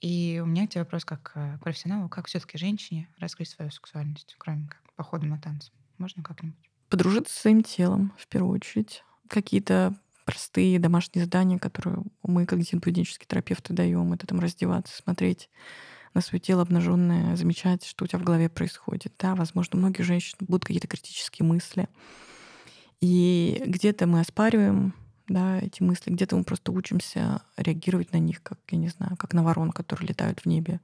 [0.00, 3.70] И у меня к тебе вопрос как к профессионалу, как все таки женщине раскрыть свою
[3.70, 5.72] сексуальность, кроме как похода на танцы?
[5.98, 6.71] Можно как-нибудь?
[6.92, 9.02] Подружиться с своим телом, в первую очередь.
[9.26, 9.94] Какие-то
[10.26, 14.12] простые домашние задания, которые мы, как диетические терапевты, даем.
[14.12, 15.48] Это там раздеваться, смотреть
[16.12, 19.14] на свое тело обнаженное, замечать, что у тебя в голове происходит.
[19.18, 21.88] Да, возможно, у многих женщин будут какие-то критические мысли.
[23.00, 24.92] И где-то мы оспариваем
[25.28, 29.32] да, эти мысли, где-то мы просто учимся реагировать на них, как, я не знаю, как
[29.32, 30.78] на ворон, которые летают в небе.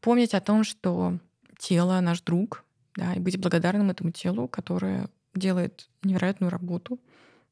[0.00, 1.20] Помнить о том, что
[1.56, 2.64] тело наш друг,
[2.96, 7.00] да, и быть благодарным этому телу, которое делает невероятную работу.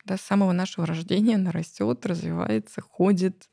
[0.04, 3.48] Да, с самого нашего рождения она растет, развивается, ходит,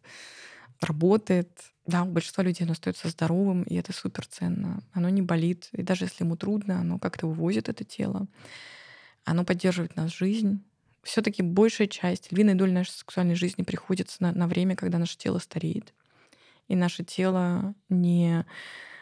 [0.81, 1.49] работает.
[1.85, 4.83] Да, у большинства людей оно остается здоровым, и это супер ценно.
[4.91, 5.69] Оно не болит.
[5.71, 8.27] И даже если ему трудно, оно как-то вывозит это тело.
[9.23, 10.63] Оно поддерживает нас жизнь.
[11.03, 15.39] Все-таки большая часть, львиная доля нашей сексуальной жизни приходится на, на время, когда наше тело
[15.39, 15.93] стареет.
[16.67, 18.45] И наше тело не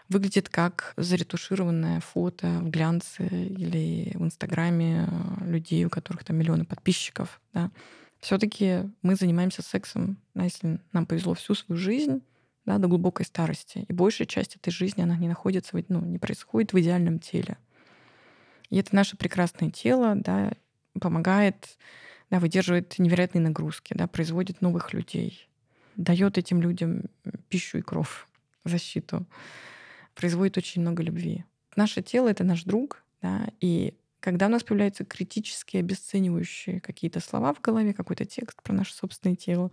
[0.10, 5.07] выглядит как заретушированное фото в глянце или в Инстаграме
[5.41, 7.39] людей, у которых там миллионы подписчиков.
[7.53, 7.72] Да.
[8.20, 12.22] Все-таки мы занимаемся сексом, если нам повезло всю свою жизнь,
[12.66, 13.86] да, до глубокой старости.
[13.88, 17.57] И большая часть этой жизни, она не находится, ну, не происходит в идеальном теле.
[18.70, 20.51] И это наше прекрасное тело, да,
[20.99, 21.78] помогает,
[22.30, 25.47] да, выдерживает невероятные нагрузки, да, производит новых людей,
[25.95, 27.03] дает этим людям
[27.47, 28.28] пищу и кровь,
[28.66, 29.26] защиту
[30.20, 31.45] производит очень много любви.
[31.78, 37.53] Наше тело— это наш друг, да, и когда у нас появляются критические, обесценивающие какие-то слова
[37.53, 39.72] в голове, какой-то текст про наше собственное тело,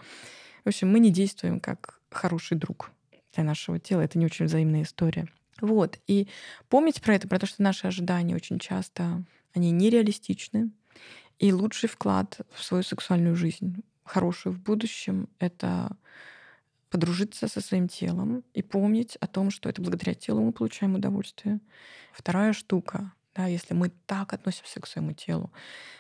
[0.65, 2.93] в общем, мы не действуем как хороший друг
[3.35, 4.03] для нашего тела.
[4.03, 5.27] Это не очень взаимная история.
[5.61, 5.99] Вот.
[6.07, 6.29] И
[6.69, 10.71] помнить про это, про то, что наши ожидания очень часто, они нереалистичны.
[11.41, 15.97] И лучший вклад в свою сексуальную жизнь, хорошую в будущем, это
[16.97, 21.61] подружиться со своим телом и помнить о том, что это благодаря телу мы получаем удовольствие.
[22.15, 25.53] Вторая штука, да, если мы так относимся к своему телу,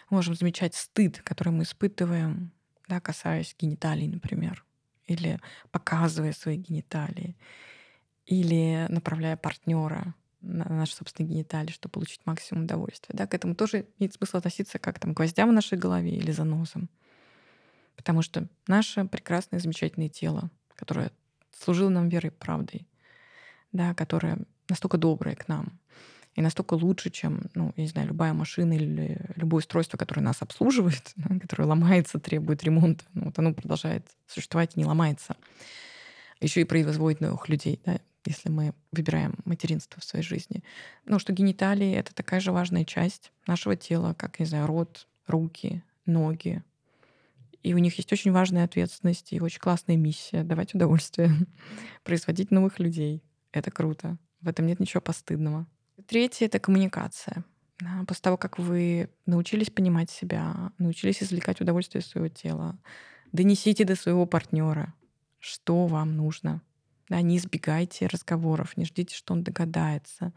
[0.08, 2.50] можем замечать стыд, который мы испытываем,
[2.88, 4.64] да, касаясь гениталий, например,
[5.04, 5.38] или
[5.70, 7.36] показывая свои гениталии,
[8.24, 13.14] или направляя партнера на наши собственные гениталии, чтобы получить максимум удовольствия.
[13.14, 16.30] Да, к этому тоже имеет смысл относиться как там, к гвоздям в нашей голове или
[16.30, 16.88] занозам.
[17.96, 21.10] Потому что наше прекрасное, замечательное тело которая
[21.58, 22.86] служила нам верой и правдой,
[23.72, 25.78] да, которая настолько добрая к нам
[26.36, 30.42] и настолько лучше, чем, ну, я не знаю, любая машина или любое устройство, которое нас
[30.42, 33.04] обслуживает, да, которое ломается, требует ремонта.
[33.14, 35.36] Ну, вот оно продолжает существовать не ломается.
[36.40, 40.62] Еще и производит новых людей, да, если мы выбираем материнство в своей жизни.
[41.06, 45.82] Ну, что гениталии— это такая же важная часть нашего тела, как, не знаю, рот, руки,
[46.04, 46.62] ноги,
[47.66, 51.32] и у них есть очень важная ответственность и очень классная миссия— давать удовольствие,
[52.04, 53.24] производить новых людей.
[53.50, 54.18] Это круто.
[54.40, 55.66] В этом нет ничего постыдного.
[56.06, 57.44] Третье— это коммуникация.
[58.06, 62.78] После того, как вы научились понимать себя, научились извлекать удовольствие из своего тела,
[63.32, 64.94] донесите до своего партнера,
[65.40, 66.62] что вам нужно.
[67.08, 70.32] Да, не избегайте разговоров, не ждите, что он догадается.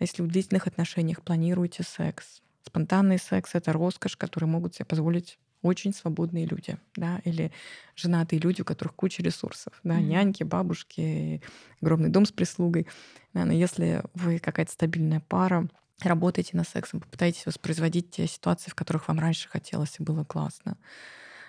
[0.00, 5.92] Если в длительных отношениях планируете секс, спонтанный секс— это роскошь, которую могут себе позволить очень
[5.92, 7.52] свободные люди, да, или
[7.94, 10.02] женатые люди, у которых куча ресурсов, да, mm-hmm.
[10.02, 11.42] няньки, бабушки,
[11.80, 12.86] огромный дом с прислугой.
[13.34, 15.68] Да, но если вы какая-то стабильная пара,
[16.00, 20.76] работаете над сексом, попытаетесь воспроизводить те ситуации, в которых вам раньше хотелось и было классно.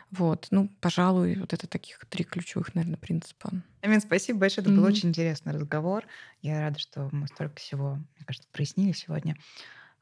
[0.09, 3.51] Вот, ну, пожалуй, вот это таких три ключевых, наверное, принципа.
[3.81, 4.63] Амин, спасибо большое.
[4.63, 4.77] Это mm-hmm.
[4.77, 6.05] был очень интересный разговор.
[6.41, 9.35] Я рада, что мы столько всего, мне кажется, прояснили сегодня.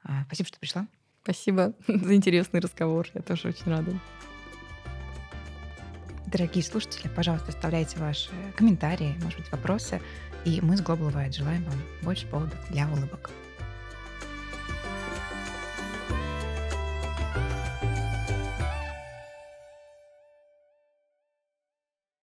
[0.03, 0.87] А, спасибо, что пришла.
[1.25, 3.07] Спасибо за интересный разговор.
[3.15, 3.91] Я тоже очень рада.
[6.27, 10.01] Дорогие слушатели, пожалуйста, оставляйте ваши комментарии, может быть, вопросы.
[10.43, 13.31] И мы с Global White желаем вам больше поводов для улыбок.